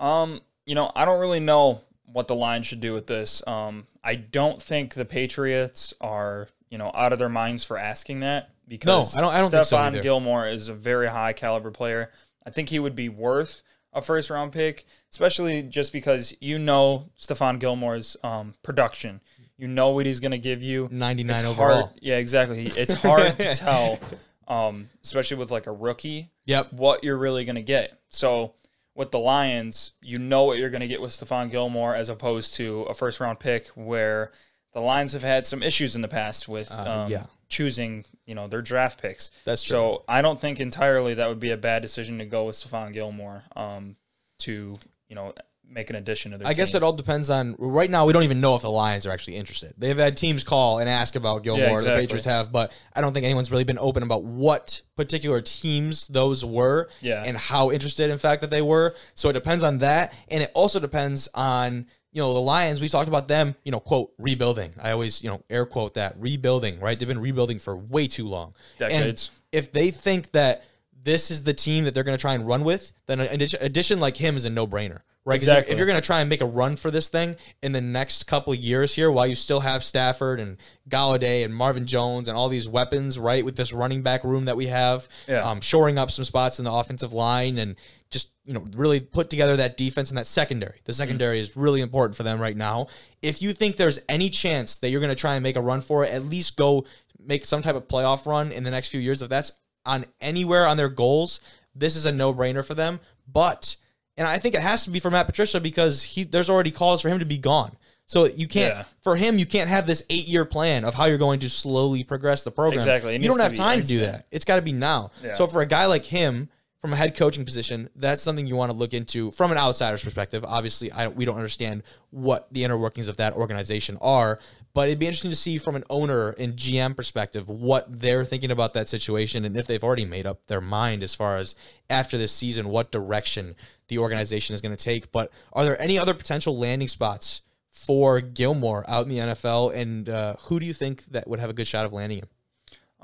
[0.00, 3.46] Um, you know, I don't really know what the Lions should do with this.
[3.46, 8.20] Um, I don't think the Patriots are, you know, out of their minds for asking
[8.20, 10.02] that because I don't- I don't think so Stephon either.
[10.02, 12.10] Gilmore is a very high caliber player.
[12.46, 13.62] I think he would be worth
[13.92, 19.20] a first round pick, especially just because you know Stephon Gilmore's um, production.
[19.56, 20.88] You know what he's going to give you.
[20.90, 21.80] 99 It's overall.
[21.86, 21.98] hard.
[22.02, 22.66] Yeah, exactly.
[22.66, 24.00] It's hard to tell,
[24.48, 26.72] um, especially with like a rookie Yep.
[26.72, 27.98] what you're really going to get.
[28.08, 28.54] So
[28.96, 32.54] with the Lions, you know what you're going to get with Stephon Gilmore as opposed
[32.54, 34.32] to a first round pick where
[34.72, 37.26] the Lions have had some issues in the past with Uh, um, yeah.
[37.48, 39.30] Choosing, you know, their draft picks.
[39.44, 39.74] That's true.
[39.74, 42.92] So I don't think entirely that would be a bad decision to go with Stephon
[42.92, 43.96] Gilmore um,
[44.40, 44.78] to,
[45.08, 45.34] you know,
[45.66, 47.56] make an addition to their I guess it all depends on.
[47.58, 49.72] Right now, we don't even know if the Lions are actually interested.
[49.78, 51.66] They've had teams call and ask about Gilmore.
[51.66, 51.94] Yeah, exactly.
[51.94, 56.06] The Patriots have, but I don't think anyone's really been open about what particular teams
[56.08, 57.22] those were Yeah.
[57.24, 58.94] and how interested, in fact, that they were.
[59.14, 62.80] So it depends on that, and it also depends on you know the Lions.
[62.80, 64.72] We talked about them, you know, quote rebuilding.
[64.82, 66.80] I always you know air quote that rebuilding.
[66.80, 66.98] Right?
[66.98, 68.54] They've been rebuilding for way too long.
[68.78, 69.28] Decades.
[69.52, 70.64] And if they think that
[71.02, 74.00] this is the team that they're going to try and run with, then an addition,
[74.00, 75.00] like him is a no brainer.
[75.26, 75.36] right?
[75.36, 75.70] Exactly.
[75.72, 78.26] If you're going to try and make a run for this thing in the next
[78.26, 80.56] couple years here, while you still have Stafford and
[80.88, 84.56] Golladay and Marvin Jones and all these weapons, right, with this running back room that
[84.56, 85.40] we have, Yeah.
[85.48, 87.76] um, shoring up some spots in the offensive line and
[88.14, 90.80] just you know really put together that defense and that secondary.
[90.84, 92.86] The secondary is really important for them right now.
[93.20, 95.82] If you think there's any chance that you're going to try and make a run
[95.82, 96.86] for it, at least go
[97.22, 99.20] make some type of playoff run in the next few years.
[99.20, 99.52] If that's
[99.84, 101.40] on anywhere on their goals,
[101.74, 103.00] this is a no brainer for them.
[103.30, 103.76] But
[104.16, 107.02] and I think it has to be for Matt Patricia because he there's already calls
[107.02, 107.76] for him to be gone.
[108.06, 108.84] So you can't Yeah.
[109.02, 112.04] for him you can't have this eight year plan of how you're going to slowly
[112.04, 112.78] progress the program.
[112.78, 113.14] Exactly.
[113.14, 114.26] It You don't have time to do that.
[114.30, 115.10] It's got to be now.
[115.22, 115.32] Yeah.
[115.32, 116.50] So for a guy like him,
[116.84, 120.04] from a head coaching position, that's something you want to look into from an outsider's
[120.04, 120.44] perspective.
[120.44, 124.38] Obviously, I, we don't understand what the inner workings of that organization are,
[124.74, 128.50] but it'd be interesting to see from an owner and GM perspective what they're thinking
[128.50, 131.54] about that situation and if they've already made up their mind as far as
[131.88, 133.54] after this season what direction
[133.88, 135.10] the organization is going to take.
[135.10, 140.06] But are there any other potential landing spots for Gilmore out in the NFL, and
[140.06, 142.28] uh, who do you think that would have a good shot of landing him?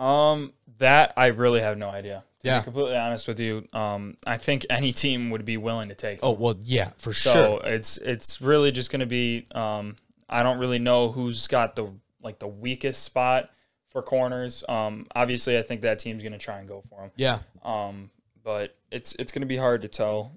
[0.00, 2.24] Um, that I really have no idea.
[2.40, 2.60] To Yeah.
[2.60, 6.20] be completely honest with you, um, I think any team would be willing to take.
[6.22, 7.60] Oh well, yeah, for so sure.
[7.64, 9.46] it's it's really just going to be.
[9.52, 9.96] Um,
[10.28, 11.92] I don't really know who's got the
[12.22, 13.50] like the weakest spot
[13.90, 14.64] for corners.
[14.68, 17.10] Um, obviously, I think that team's going to try and go for him.
[17.16, 18.10] Yeah, Um,
[18.42, 20.32] but it's it's going to be hard to tell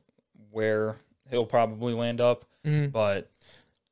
[0.52, 0.98] where
[1.30, 2.44] he'll probably land up.
[2.66, 2.92] Mhm.
[2.92, 3.30] But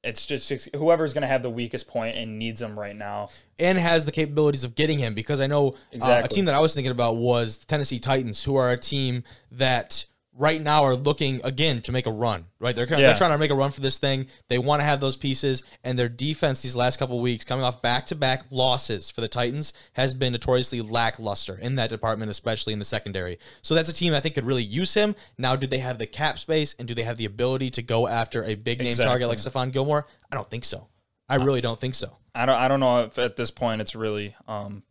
[0.04, 3.30] it's just whoever's going to have the weakest point and needs him right now.
[3.60, 6.60] and has the capabilities of getting him because I know uh, a team that I
[6.60, 10.06] was thinking about was the Tennessee Titans, who are a team that
[10.42, 12.46] right now are looking again to make a run.
[12.60, 12.98] Right, they're, Yeah.
[12.98, 14.28] they're trying to make a run for this thing.
[14.48, 17.82] They want to have those pieces, and their defense these last couple weeks, coming off
[17.82, 22.74] back to back losses for the Titans, has been notoriously lackluster in that department, especially
[22.74, 23.38] in the secondary.
[23.62, 25.16] So that's a team I think could really use him.
[25.38, 28.08] Now, do they have the cap space and do they have the ability to go
[28.08, 30.08] after a big name target like Stephon Gilmore?
[30.32, 30.88] I don't think so.
[31.30, 32.18] I really don't think so.
[32.34, 34.84] I don't I don't know if at this point it's really um,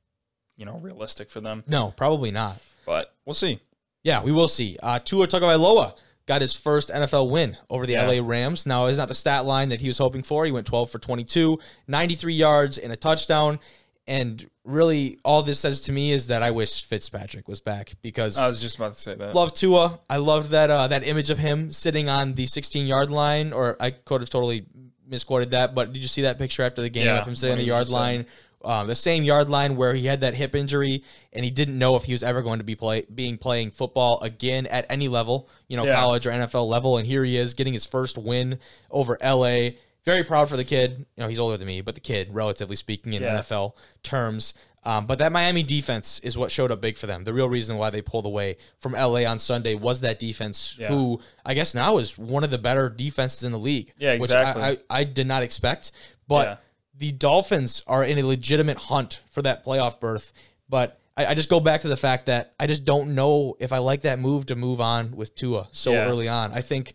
[0.56, 2.58] you know realistic for them, No, probably not.
[2.86, 3.60] but we'll see.
[4.02, 4.76] Yeah, we will see.
[4.82, 5.94] Uh, Tua Tagovailoa
[6.26, 8.06] got his first NFL win over the Yeah.
[8.06, 8.64] LA Rams.
[8.66, 10.44] Now, it's not the stat line that he was hoping for.
[10.46, 13.58] He went 12 for 22, 93 yards and a touchdown.
[14.06, 18.36] And really, all this says to me is that I wish Fitzpatrick was back because
[18.38, 19.34] I was just about to say that.
[19.34, 20.00] love Tua.
[20.08, 23.76] I loved that uh, that image of him sitting on the 16 yard line, or
[23.78, 24.66] I could have totally
[25.06, 25.74] misquoted that.
[25.74, 27.64] But did you see that picture after the game Yeah, of him sitting on the
[27.64, 28.26] yard line?
[28.62, 31.02] Um, the same yard line where he had that hip injury
[31.32, 34.20] and he didn't know if he was ever going to be play being playing football
[34.20, 35.94] again at any level, you know, Yeah.
[35.94, 36.98] college or NFL level.
[36.98, 38.58] And here he is getting his first win
[38.90, 39.70] over LA.
[40.04, 41.06] Very proud for the kid.
[41.16, 43.36] You know, he's older than me, but the kid, relatively speaking, in Yeah.
[43.38, 44.52] NFL terms.
[44.82, 47.24] Um, but that Miami defense is what showed up big for them.
[47.24, 50.88] The real reason why they pulled away from LA on Sunday was that defense, Yeah.
[50.88, 53.92] who I guess now is one of the better defenses in the league.
[53.98, 54.62] Yeah, Which exactly.
[54.62, 55.92] I, I, I did not expect.
[56.28, 56.56] But Yeah.
[57.00, 60.32] The Dolphins are in a legitimate hunt for that playoff berth.
[60.68, 63.72] But I, I just go back to the fact that I just don't know if
[63.72, 66.06] I like that move to move on with Tua so Yeah.
[66.06, 66.52] early on.
[66.52, 66.92] I think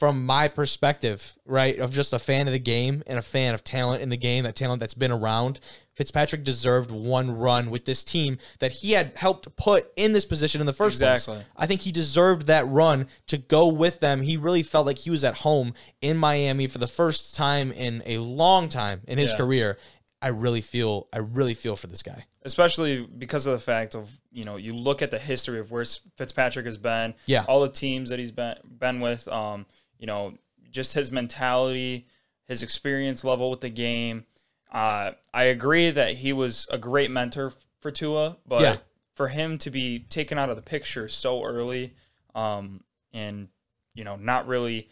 [0.00, 3.62] from my perspective, right, of just a fan of the game and a fan of
[3.62, 5.60] talent in the game, that talent that's been around,
[5.94, 10.60] Fitzpatrick deserved one run with this team that he had helped put in this position
[10.60, 11.34] in the first Exactly.
[11.36, 11.46] place.
[11.56, 14.22] I think he deserved that run to go with them.
[14.22, 18.02] He really felt like he was at home in Miami for the first time in
[18.06, 19.36] a long time in his Yeah.
[19.36, 19.78] career.
[20.22, 22.24] I really feel I really feel for this guy.
[22.44, 25.84] especially because of the fact of you know you look at the history of where
[26.16, 27.44] Fitzpatrick has been, Yeah.
[27.46, 29.66] all the teams that he's been been with, um,
[29.98, 30.38] you know,
[30.70, 32.06] just his mentality,
[32.46, 34.24] his experience level with the game.
[34.72, 38.76] Uh, I agree that he was a great mentor for Tua, but Yeah.
[39.14, 41.94] for him to be taken out of the picture so early,
[42.34, 43.48] um, and
[43.94, 44.88] you know, not really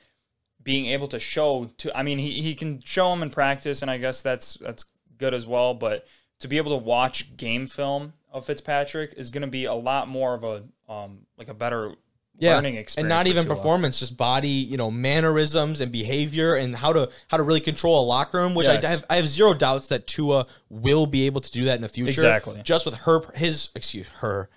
[0.63, 3.91] being able to show to I mean he, he can show him in practice and
[3.91, 4.85] I guess that's that's
[5.17, 6.07] good as well, but
[6.41, 10.07] to be able to watch game film of Fitzpatrick is going to be a lot
[10.09, 11.95] more of a um like a better
[12.41, 16.93] learning experience and not even performance, just body, you know, mannerisms and behavior, and how
[16.93, 18.55] to how to really control a locker room.
[18.55, 18.85] Which Yes.
[18.85, 21.83] I have, I have zero doubts that Tua will be able to do that in
[21.83, 22.09] the future.
[22.09, 22.61] Exactly.
[22.63, 24.49] just with her his excuse her.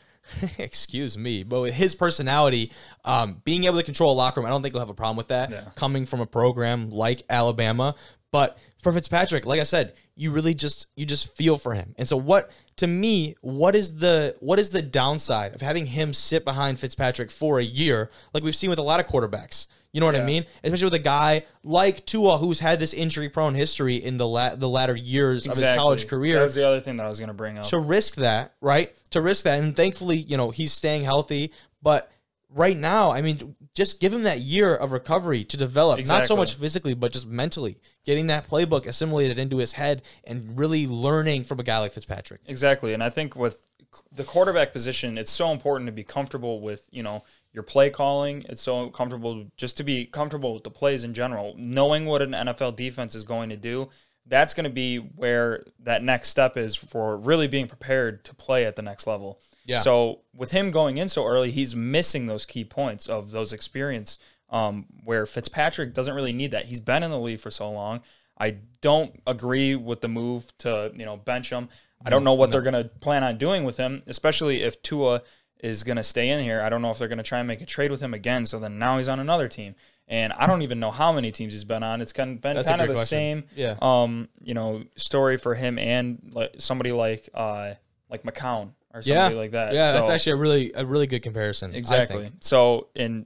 [0.57, 2.71] excuse me, but with his personality,
[3.03, 5.17] um, being able to control a locker room, I don't think he'll have a problem
[5.17, 5.51] with that.
[5.51, 5.65] Yeah.
[5.75, 7.95] Coming from a program like Alabama,
[8.31, 11.95] but for Fitzpatrick, like I said, you really just you just feel for him.
[11.97, 16.13] And so what to me, what is the what is the downside of having him
[16.13, 19.67] sit behind Fitzpatrick for a year, like we've seen with a lot of quarterbacks?
[19.91, 20.45] You know what I mean?
[20.63, 24.67] Especially with a guy like Tua, who's had this injury-prone history in the la- the
[24.67, 27.27] latter years of his college career That was the other thing that I was going
[27.27, 27.65] to bring up.
[27.65, 28.91] to risk that, right?
[29.11, 31.53] To risk that, and thankfully, you know, he's staying healthy.
[31.83, 32.11] But
[32.53, 36.35] right now, I mean, just give him that year of recovery to develop, not so
[36.35, 41.43] much physically, but just mentally, getting that playbook assimilated into his head and really learning
[41.43, 42.41] from a guy like Fitzpatrick.
[42.47, 42.93] Exactly.
[42.93, 43.67] And I think with
[44.11, 47.23] the quarterback position, it's so important to be comfortable with, you know,
[47.53, 48.45] your play calling.
[48.49, 52.31] It's so comfortable just to be comfortable with the plays in general, knowing what an
[52.31, 53.89] NFL defense is going to do.
[54.25, 58.65] That's going to be where that next step is for really being prepared to play
[58.65, 59.39] at the next level.
[59.65, 59.79] Yeah.
[59.79, 64.19] So with him going in so early, he's missing those key points of those experience
[64.49, 66.65] um, where Fitzpatrick doesn't really need that.
[66.65, 68.01] He's been in the league for so long.
[68.37, 71.69] I don't agree with the move to you know bench him.
[72.05, 75.21] I don't know what they're going to plan on doing with him, especially if Tua
[75.59, 76.59] is going to stay in here.
[76.61, 78.45] I don't know if they're going to try and make a trade with him again.
[78.45, 79.75] So then now he's on another team,
[80.09, 82.01] and I don't even know how many teams he's been on.
[82.01, 83.15] It's kind of been That's kind of the question.
[83.17, 83.75] same, Yeah.
[83.81, 87.75] um, you know, story for him and like somebody like uh
[88.09, 89.29] like McCown or Yeah.
[89.29, 89.73] like that.
[89.73, 91.73] Yeah, that's actually a really a really good comparison.
[91.73, 92.31] Exactly.
[92.39, 93.25] So, and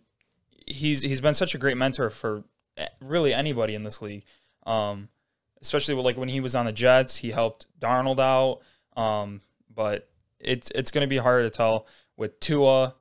[0.66, 2.44] he's he's been such a great mentor for
[2.78, 4.24] eh, really anybody in this league.
[4.66, 5.10] Um,
[5.62, 8.60] especially with, like when he was on the Jets, he helped Darnold out.
[9.02, 9.42] Um,
[9.74, 10.10] but
[10.40, 12.96] it's it's going to be hard to tell with Tua.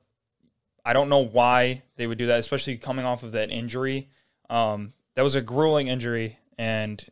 [0.85, 4.09] I don't know why they would do that, especially coming off of that injury.
[4.49, 7.03] Um, that was a grueling injury, and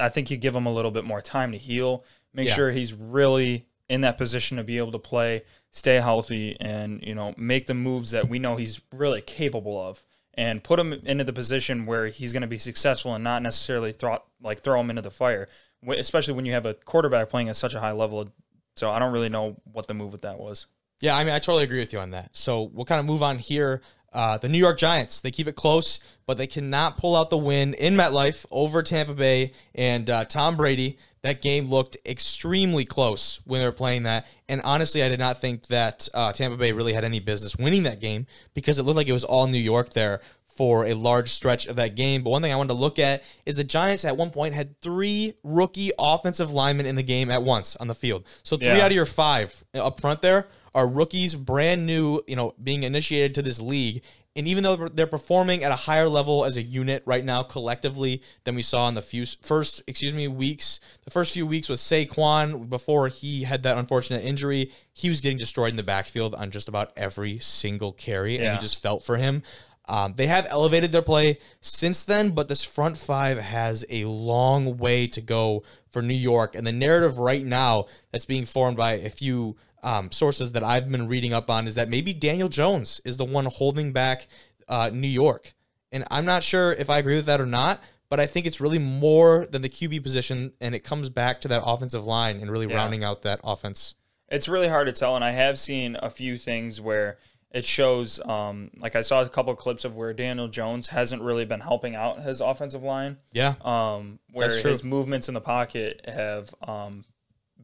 [0.00, 2.04] I think you give him a little bit more time to heal.
[2.34, 2.54] Make Yeah.
[2.54, 7.14] sure he's really in that position to be able to play, stay healthy, and you
[7.14, 10.02] know make the moves that we know he's really capable of,
[10.34, 13.92] and put him into the position where he's going to be successful and not necessarily
[13.92, 15.48] throw like throw him into the fire.
[15.86, 18.30] Especially when you have a quarterback playing at such a high level.
[18.76, 20.66] So I don't really know what the move with that was.
[21.00, 22.30] Yeah, I mean, I totally agree with you on that.
[22.32, 23.80] So we'll kind of move on here.
[24.12, 27.38] Uh, the New York Giants, they keep it close, but they cannot pull out the
[27.38, 30.98] win in MetLife over Tampa Bay and uh, Tom Brady.
[31.22, 34.26] That game looked extremely close when they were playing that.
[34.48, 37.82] And honestly, I did not think that uh, Tampa Bay really had any business winning
[37.84, 41.30] that game because it looked like it was all New York there for a large
[41.30, 42.22] stretch of that game.
[42.22, 44.80] But one thing I wanted to look at is the Giants at one point had
[44.80, 48.24] three rookie offensive linemen in the game at once on the field.
[48.42, 48.80] So three Yeah.
[48.84, 53.34] out of your five up front there are rookies, brand new, you know, being initiated
[53.36, 54.02] to this league.
[54.36, 58.22] And even though they're performing at a higher level as a unit right now collectively
[58.44, 61.80] than we saw in the few first, excuse me, weeks, the first few weeks with
[61.80, 66.52] Saquon before he had that unfortunate injury, he was getting destroyed in the backfield on
[66.52, 68.54] just about every single carry, and Yeah.
[68.54, 69.42] you just felt for him.
[69.88, 74.76] Um, they have elevated their play since then, but this front five has a long
[74.78, 76.54] way to go for New York.
[76.54, 80.90] And the narrative right now that's being formed by a few um, sources that I've
[80.90, 84.28] been reading up on is that maybe Daniel Jones is the one holding back
[84.68, 85.54] uh, New York.
[85.92, 88.60] And I'm not sure if I agree with that or not, but I think it's
[88.60, 92.50] really more than the QB position, and it comes back to that offensive line and
[92.50, 92.76] really Yeah.
[92.76, 93.94] rounding out that offense.
[94.28, 97.18] It's really hard to tell, and I have seen a few things where
[97.52, 98.20] it shows.
[98.20, 101.96] Um, like I saw a couple clips of where Daniel Jones hasn't really been helping
[101.96, 103.16] out his offensive line.
[103.32, 103.54] Yeah.
[103.62, 107.04] Um, where his movements in the pocket have um,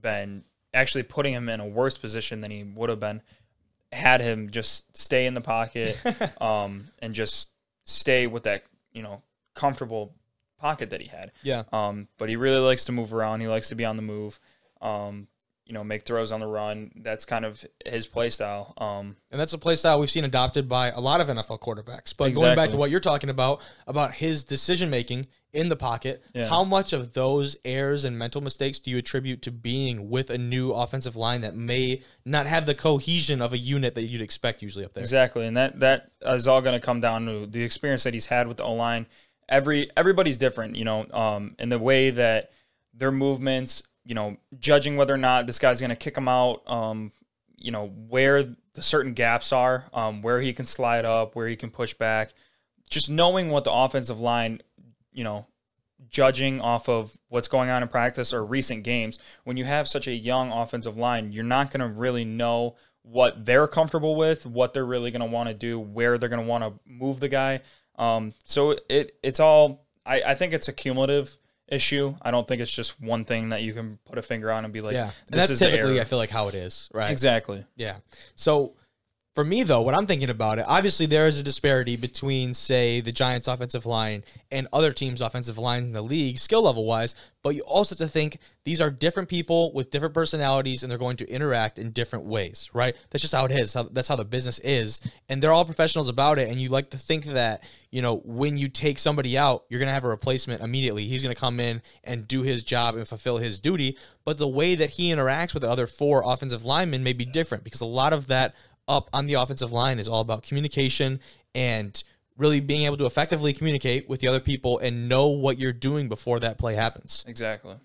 [0.00, 0.42] been
[0.76, 3.22] actually putting him in a worse position than he would have been
[3.92, 5.96] had him just stay in the pocket
[6.40, 7.50] um, and just
[7.84, 9.22] stay with that you know
[9.54, 10.14] comfortable
[10.58, 11.32] pocket that he had.
[11.42, 11.64] Yeah.
[11.72, 13.40] Um, but he really likes to move around.
[13.40, 14.38] He likes to be on the move.
[14.80, 15.28] Um,
[15.66, 16.92] you know, make throws on the run.
[16.96, 18.72] That's kind of his play style.
[18.78, 22.14] Um, And that's a play style we've seen adopted by a lot of NFL quarterbacks.
[22.16, 26.22] But going back to what you're talking about, about his decision making in the pocket,
[26.34, 26.46] Yeah.
[26.46, 30.38] how much of those errors and mental mistakes do you attribute to being with a
[30.38, 34.62] new offensive line that may not have the cohesion of a unit that you'd expect
[34.62, 35.02] usually up there?
[35.02, 38.26] Exactly, and that that is all going to come down to the experience that he's
[38.26, 39.06] had with the O line.
[39.48, 42.50] Every everybody's different, you know, um, in the way that
[42.92, 46.62] their movements, you know, judging whether or not this guy's going to kick him out,
[46.70, 47.10] um,
[47.56, 48.44] you know, where
[48.74, 52.32] the certain gaps are, um, where he can slide up, where he can push back.
[52.88, 54.62] Just knowing what the offensive line,
[55.12, 55.46] you know,
[56.08, 60.06] judging off of what's going on in practice or recent games, when you have such
[60.06, 64.72] a young offensive line, you're not going to really know what they're comfortable with, what
[64.72, 67.28] they're really going to want to do, where they're going to want to move the
[67.28, 67.60] guy.
[67.98, 71.36] Um, so it it's all I, I think it's a cumulative
[71.68, 72.14] issue.
[72.22, 74.72] I don't think it's just one thing that you can put a finger on and
[74.72, 75.06] be like, Yeah.
[75.06, 76.00] this And that's is typically.
[76.00, 77.10] I feel like, how it is, right?
[77.10, 77.64] exactly.
[77.76, 77.96] Yeah.
[78.36, 78.74] So
[79.36, 83.02] for me though, what I'm thinking about it, obviously there is a disparity between, say,
[83.02, 87.14] the Giants' offensive line and other teams' offensive lines in the league, skill level wise.
[87.42, 90.98] But you also have to think these are different people with different personalities, and they're
[90.98, 92.96] going to interact in different ways, right?
[93.10, 93.76] That's just how it is.
[93.92, 96.48] That's how the business is, and they're all professionals about it.
[96.48, 97.62] And you like to think that
[97.92, 101.06] you know when you take somebody out, you're going to have a replacement immediately.
[101.06, 103.96] He's going to come in and do his job and fulfill his duty.
[104.24, 107.62] But the way that he interacts with the other four offensive linemen may be different
[107.62, 108.56] because a lot of that
[108.88, 111.20] up on the offensive line is all about communication
[111.54, 112.02] and
[112.36, 116.08] really being able to effectively communicate with the other people and know what you're doing
[116.08, 117.24] before that play happens.
[117.26, 117.76] Exactly.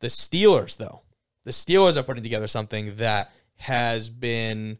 [0.00, 1.02] The Steelers, though,
[1.44, 4.78] the Steelers are putting together something that has been,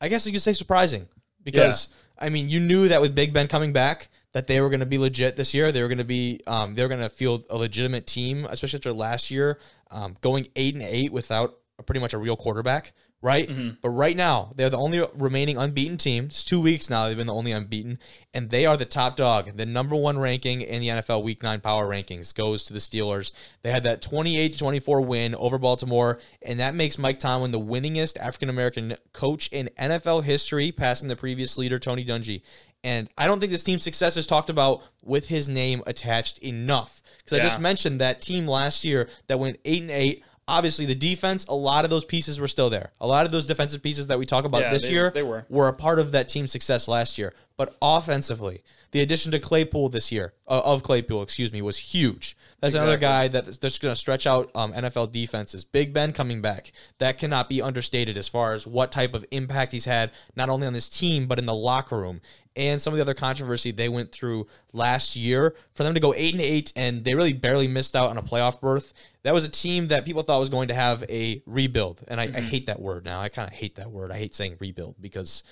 [0.00, 1.08] I guess you could say, surprising
[1.42, 1.88] because
[2.20, 4.86] I mean, you knew that with Big Ben coming back, that they were going to
[4.86, 5.72] be legit this year.
[5.72, 8.76] They were going to be, um, they were going to field a legitimate team, especially
[8.76, 9.58] after last year,
[9.90, 12.92] um, going eight and eight without a, pretty much a real quarterback
[13.22, 13.48] right?
[13.48, 13.76] Mhm.
[13.82, 16.26] But right now, they're the only remaining unbeaten team.
[16.26, 17.98] It's two weeks now they've been the only unbeaten,
[18.32, 19.56] and they are the top dog.
[19.56, 23.32] The number one ranking in the NFL Week Nine power rankings goes to the Steelers.
[23.62, 28.16] They had that 28 24 win over Baltimore, and that makes Mike Tomlin the winningest
[28.18, 32.40] African American coach in NFL history, passing the previous leader, Tony Dungy.
[32.82, 37.02] And I don't think this team's success is talked about with his name attached enough.
[37.18, 40.24] Because I just mentioned that team last year that went eight and eight.
[40.50, 42.90] Obviously, the defense, a lot of those pieces were still there.
[43.00, 45.22] A lot of those defensive pieces that we talk about Yeah, this they- year they
[45.22, 45.46] were.
[45.48, 47.32] were a part of that team's success last year.
[47.56, 52.36] But offensively, the addition to Claypool this year, uh, of Claypool, excuse me, was huge.
[52.60, 55.64] That's another guy that- that's going to stretch out um, NFL defenses.
[55.64, 56.72] Big Ben coming back.
[56.98, 60.66] That cannot be understated as far as what type of impact he's had, not only
[60.66, 62.20] on this team, but in the locker room.
[62.56, 65.54] And some of the other controversy they went through last year.
[65.74, 68.22] For them to go 8 and 8, and they really barely missed out on a
[68.22, 68.92] playoff berth.
[69.22, 72.02] That was a team that people thought was going to have a rebuild.
[72.08, 72.44] And I, I mm-hmm.
[72.46, 73.20] hate that word now.
[73.20, 74.10] I kind of hate that word.
[74.10, 75.42] I hate saying rebuild because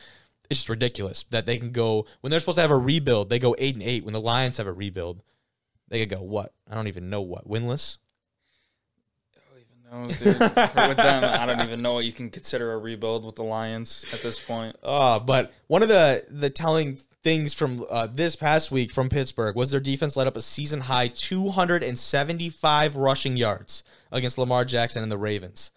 [0.51, 3.29] it's just ridiculous that they can go when they're supposed to have a rebuild.
[3.29, 4.05] They go eight and eight.
[4.05, 5.23] When the Lions have a rebuild,
[5.89, 6.53] they could go what?
[6.69, 7.99] I don't even know what winless.
[9.91, 10.39] No, dude.
[10.39, 14.05] with them, I don't even know what you can consider a rebuild with the Lions
[14.13, 14.77] at this point.
[14.83, 19.57] Uh, but one of the the telling things from uh, this past week from Pittsburgh
[19.57, 23.83] was their defense led up a season high 275 rushing yards
[24.13, 25.71] against Lamar Jackson and the Ravens.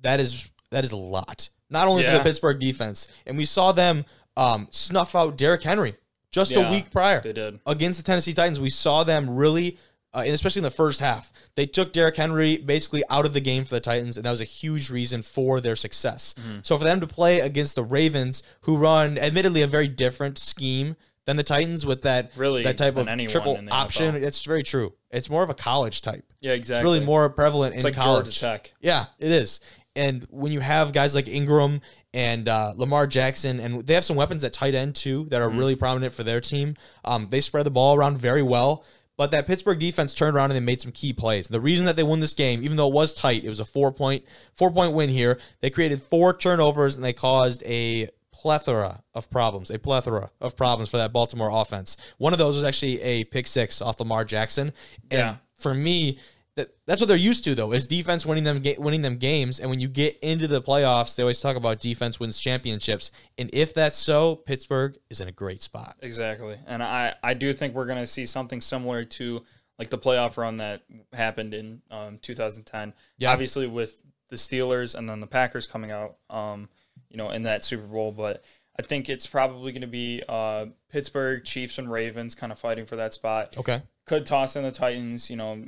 [0.00, 1.48] That is that is a lot.
[1.70, 4.04] Not only for the Pittsburgh defense, and we saw them
[4.36, 5.96] um, snuff out Derrick Henry
[6.30, 7.20] just a week prior.
[7.20, 7.60] They did.
[7.66, 9.78] against the Tennessee Titans, we saw them really,
[10.14, 13.40] uh, and especially in the first half, they took Derrick Henry basically out of the
[13.40, 16.34] game for the Titans, and that was a huge reason for their success.
[16.38, 16.58] Mm-hmm.
[16.62, 20.96] So for them to play against the Ravens, who run admittedly a very different scheme
[21.24, 24.22] than the Titans with that Really, that type of triple option, NFL.
[24.22, 24.92] it's very true.
[25.10, 26.24] It's more of a college type.
[26.40, 26.80] Yeah, exactly.
[26.80, 28.24] It's really more prevalent It's in like college.
[28.26, 28.74] Georgia Tech.
[28.80, 29.60] Yeah, it is.
[29.94, 31.80] And when you have guys like Ingram
[32.14, 35.48] and uh, Lamar Jackson, and they have some weapons at tight end too that are
[35.48, 35.58] Mm-hmm.
[35.58, 36.76] really prominent for their team.
[37.04, 38.84] Um, they spread the ball around very well.
[39.16, 41.48] But that Pittsburgh defense turned around and they made some key plays.
[41.48, 43.64] The reason that they won this game, even though it was tight, it was a
[43.64, 44.24] four point
[44.56, 45.38] four point win here.
[45.60, 50.90] They created four turnovers and they caused a plethora of problems, a plethora of problems
[50.90, 51.96] for that Baltimore offense.
[52.18, 54.72] One of those was actually a pick six off Lamar Jackson.
[55.10, 55.36] And Yeah.
[55.54, 56.18] for me,
[56.56, 59.70] that that's what they're used to though is defense winning them winning them games and
[59.70, 63.72] when you get into the playoffs they always talk about defense wins championships and if
[63.72, 66.58] that's so Pittsburgh is in a great spot Exactly.
[66.66, 69.42] And I, I do think we're going to see something similar to
[69.78, 70.82] like the playoff run that
[71.12, 72.92] happened in um, 2010.
[73.18, 73.32] Yeah.
[73.32, 76.68] Obviously with the Steelers and then the Packers coming out, um,
[77.08, 78.12] you know, in that Super Bowl.
[78.12, 78.42] But
[78.78, 82.86] I think it's probably going to be uh, Pittsburgh, Chiefs, and Ravens kind of fighting
[82.86, 83.56] for that spot.
[83.56, 85.64] okay Could toss in the Titans, you know,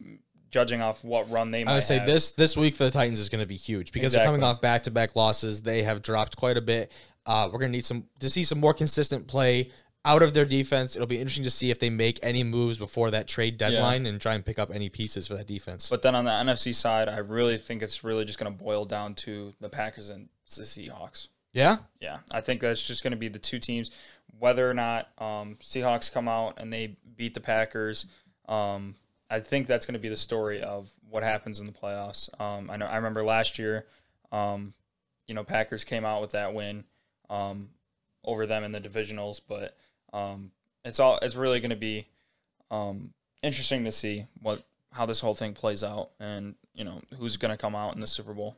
[0.54, 2.06] judging off what run they might I would say have.
[2.06, 4.56] this this week for the Titans is going to be huge because they're coming Exactly.
[4.56, 6.92] off back to back losses they have dropped quite a bit
[7.26, 9.72] uh, we're going to need some to see some more consistent play
[10.04, 13.10] out of their defense it'll be interesting to see if they make any moves before
[13.10, 16.14] that trade deadline and try and pick up any pieces for that defense But then
[16.14, 19.54] on the NFC side, I really think it's really just going to boil down to
[19.60, 21.28] the Packers and the Seahawks.
[21.52, 23.90] yeah Yeah, I think that's just going to be the two teams.
[24.38, 28.06] Whether or not um, Seahawks come out and they beat the Packers,
[28.48, 28.94] um,
[29.34, 32.28] I think that's going to be the story of what happens in the playoffs.
[32.40, 33.84] Um, I know I remember last year,
[34.30, 34.74] um,
[35.26, 36.84] you know, Packers came out with that win
[37.28, 37.70] um,
[38.24, 39.76] over them in the divisionals, but
[40.12, 40.52] um,
[40.84, 42.06] it's all it's really going to be
[42.70, 43.12] um,
[43.42, 44.62] interesting to see what
[44.92, 48.00] how this whole thing plays out and you know who's going to come out in
[48.00, 48.56] the Super Bowl.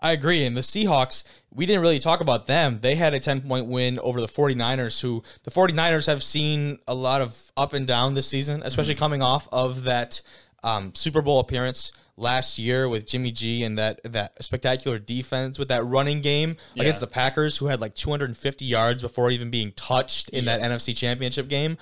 [0.00, 0.44] I agree.
[0.44, 2.78] And the Seahawks, we didn't really talk about them.
[2.82, 6.94] They had a 10 point win over the 49ers, who the 49ers have seen a
[6.94, 10.20] lot of up and down this season, especially coming off of that
[10.62, 15.68] um, Super Bowl appearance last year with Jimmy G and that that spectacular defense with
[15.68, 20.28] that running game against the Packers, who had like 250 yards before even being touched
[20.30, 21.78] in that NFC Championship game.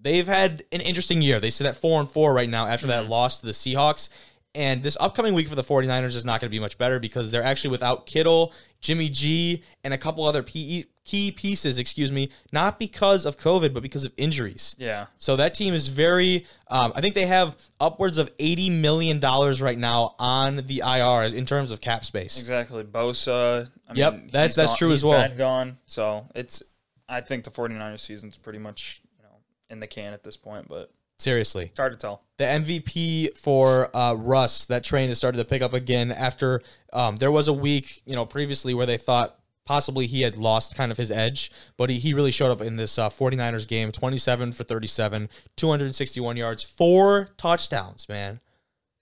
[0.00, 1.38] They've had an interesting year.
[1.38, 4.08] They sit at 4 and 4 right now after that loss to the Seahawks.
[4.54, 7.30] And this upcoming week for the 49ers is not going to be much better because
[7.30, 12.28] they're actually without Kittle, Jimmy G, and a couple other P- key pieces, excuse me,
[12.52, 14.76] not because of COVID, but because of injuries.
[14.78, 19.18] Yeah, So that team is very, um, I think they have upwards of $80 million
[19.20, 22.38] right now on the IR in terms of cap space.
[22.38, 22.84] Exactly.
[22.84, 23.70] Bosa.
[23.88, 25.28] I Yep, mean, that's- that's gone- true as well.
[25.34, 25.78] gone.
[25.86, 26.62] So it's
[27.08, 29.36] I think the 49ers season's pretty much, you know,
[29.70, 30.90] in the can at this point, but
[31.22, 31.66] Seriously.
[31.66, 32.22] it's hard to tell.
[32.38, 36.60] the MVP for uh, Russ, that train has started to pick up again after
[36.92, 40.74] um, there was a week, you know, previously where they thought possibly he had lost
[40.76, 43.92] kind of his edge, but he, he really showed up in this uh, 49ers game
[43.92, 48.40] 27 for 37, 261 yards, four touchdowns, man.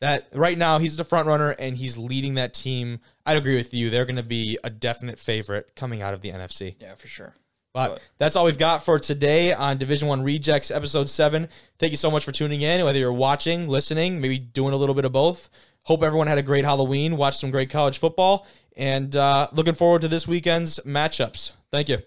[0.01, 3.01] that right now he's the front runner and he's leading that team.
[3.25, 3.89] I'd agree with you.
[3.89, 6.75] They're going to be a definite favorite coming out of the NFC.
[6.79, 7.35] Yeah, for sure.
[7.73, 11.49] But But- that's all we've got for today on Division One Rejects, episode seven.
[11.79, 12.85] Thank you so much for tuning in.
[12.85, 15.49] Whether you're watching, listening, maybe doing a little bit of both.
[15.85, 18.47] Hope everyone had a great Halloween, watched some great college football,
[18.77, 21.53] and uh, looking forward to this weekend's matchups.
[21.71, 21.99] Thank you.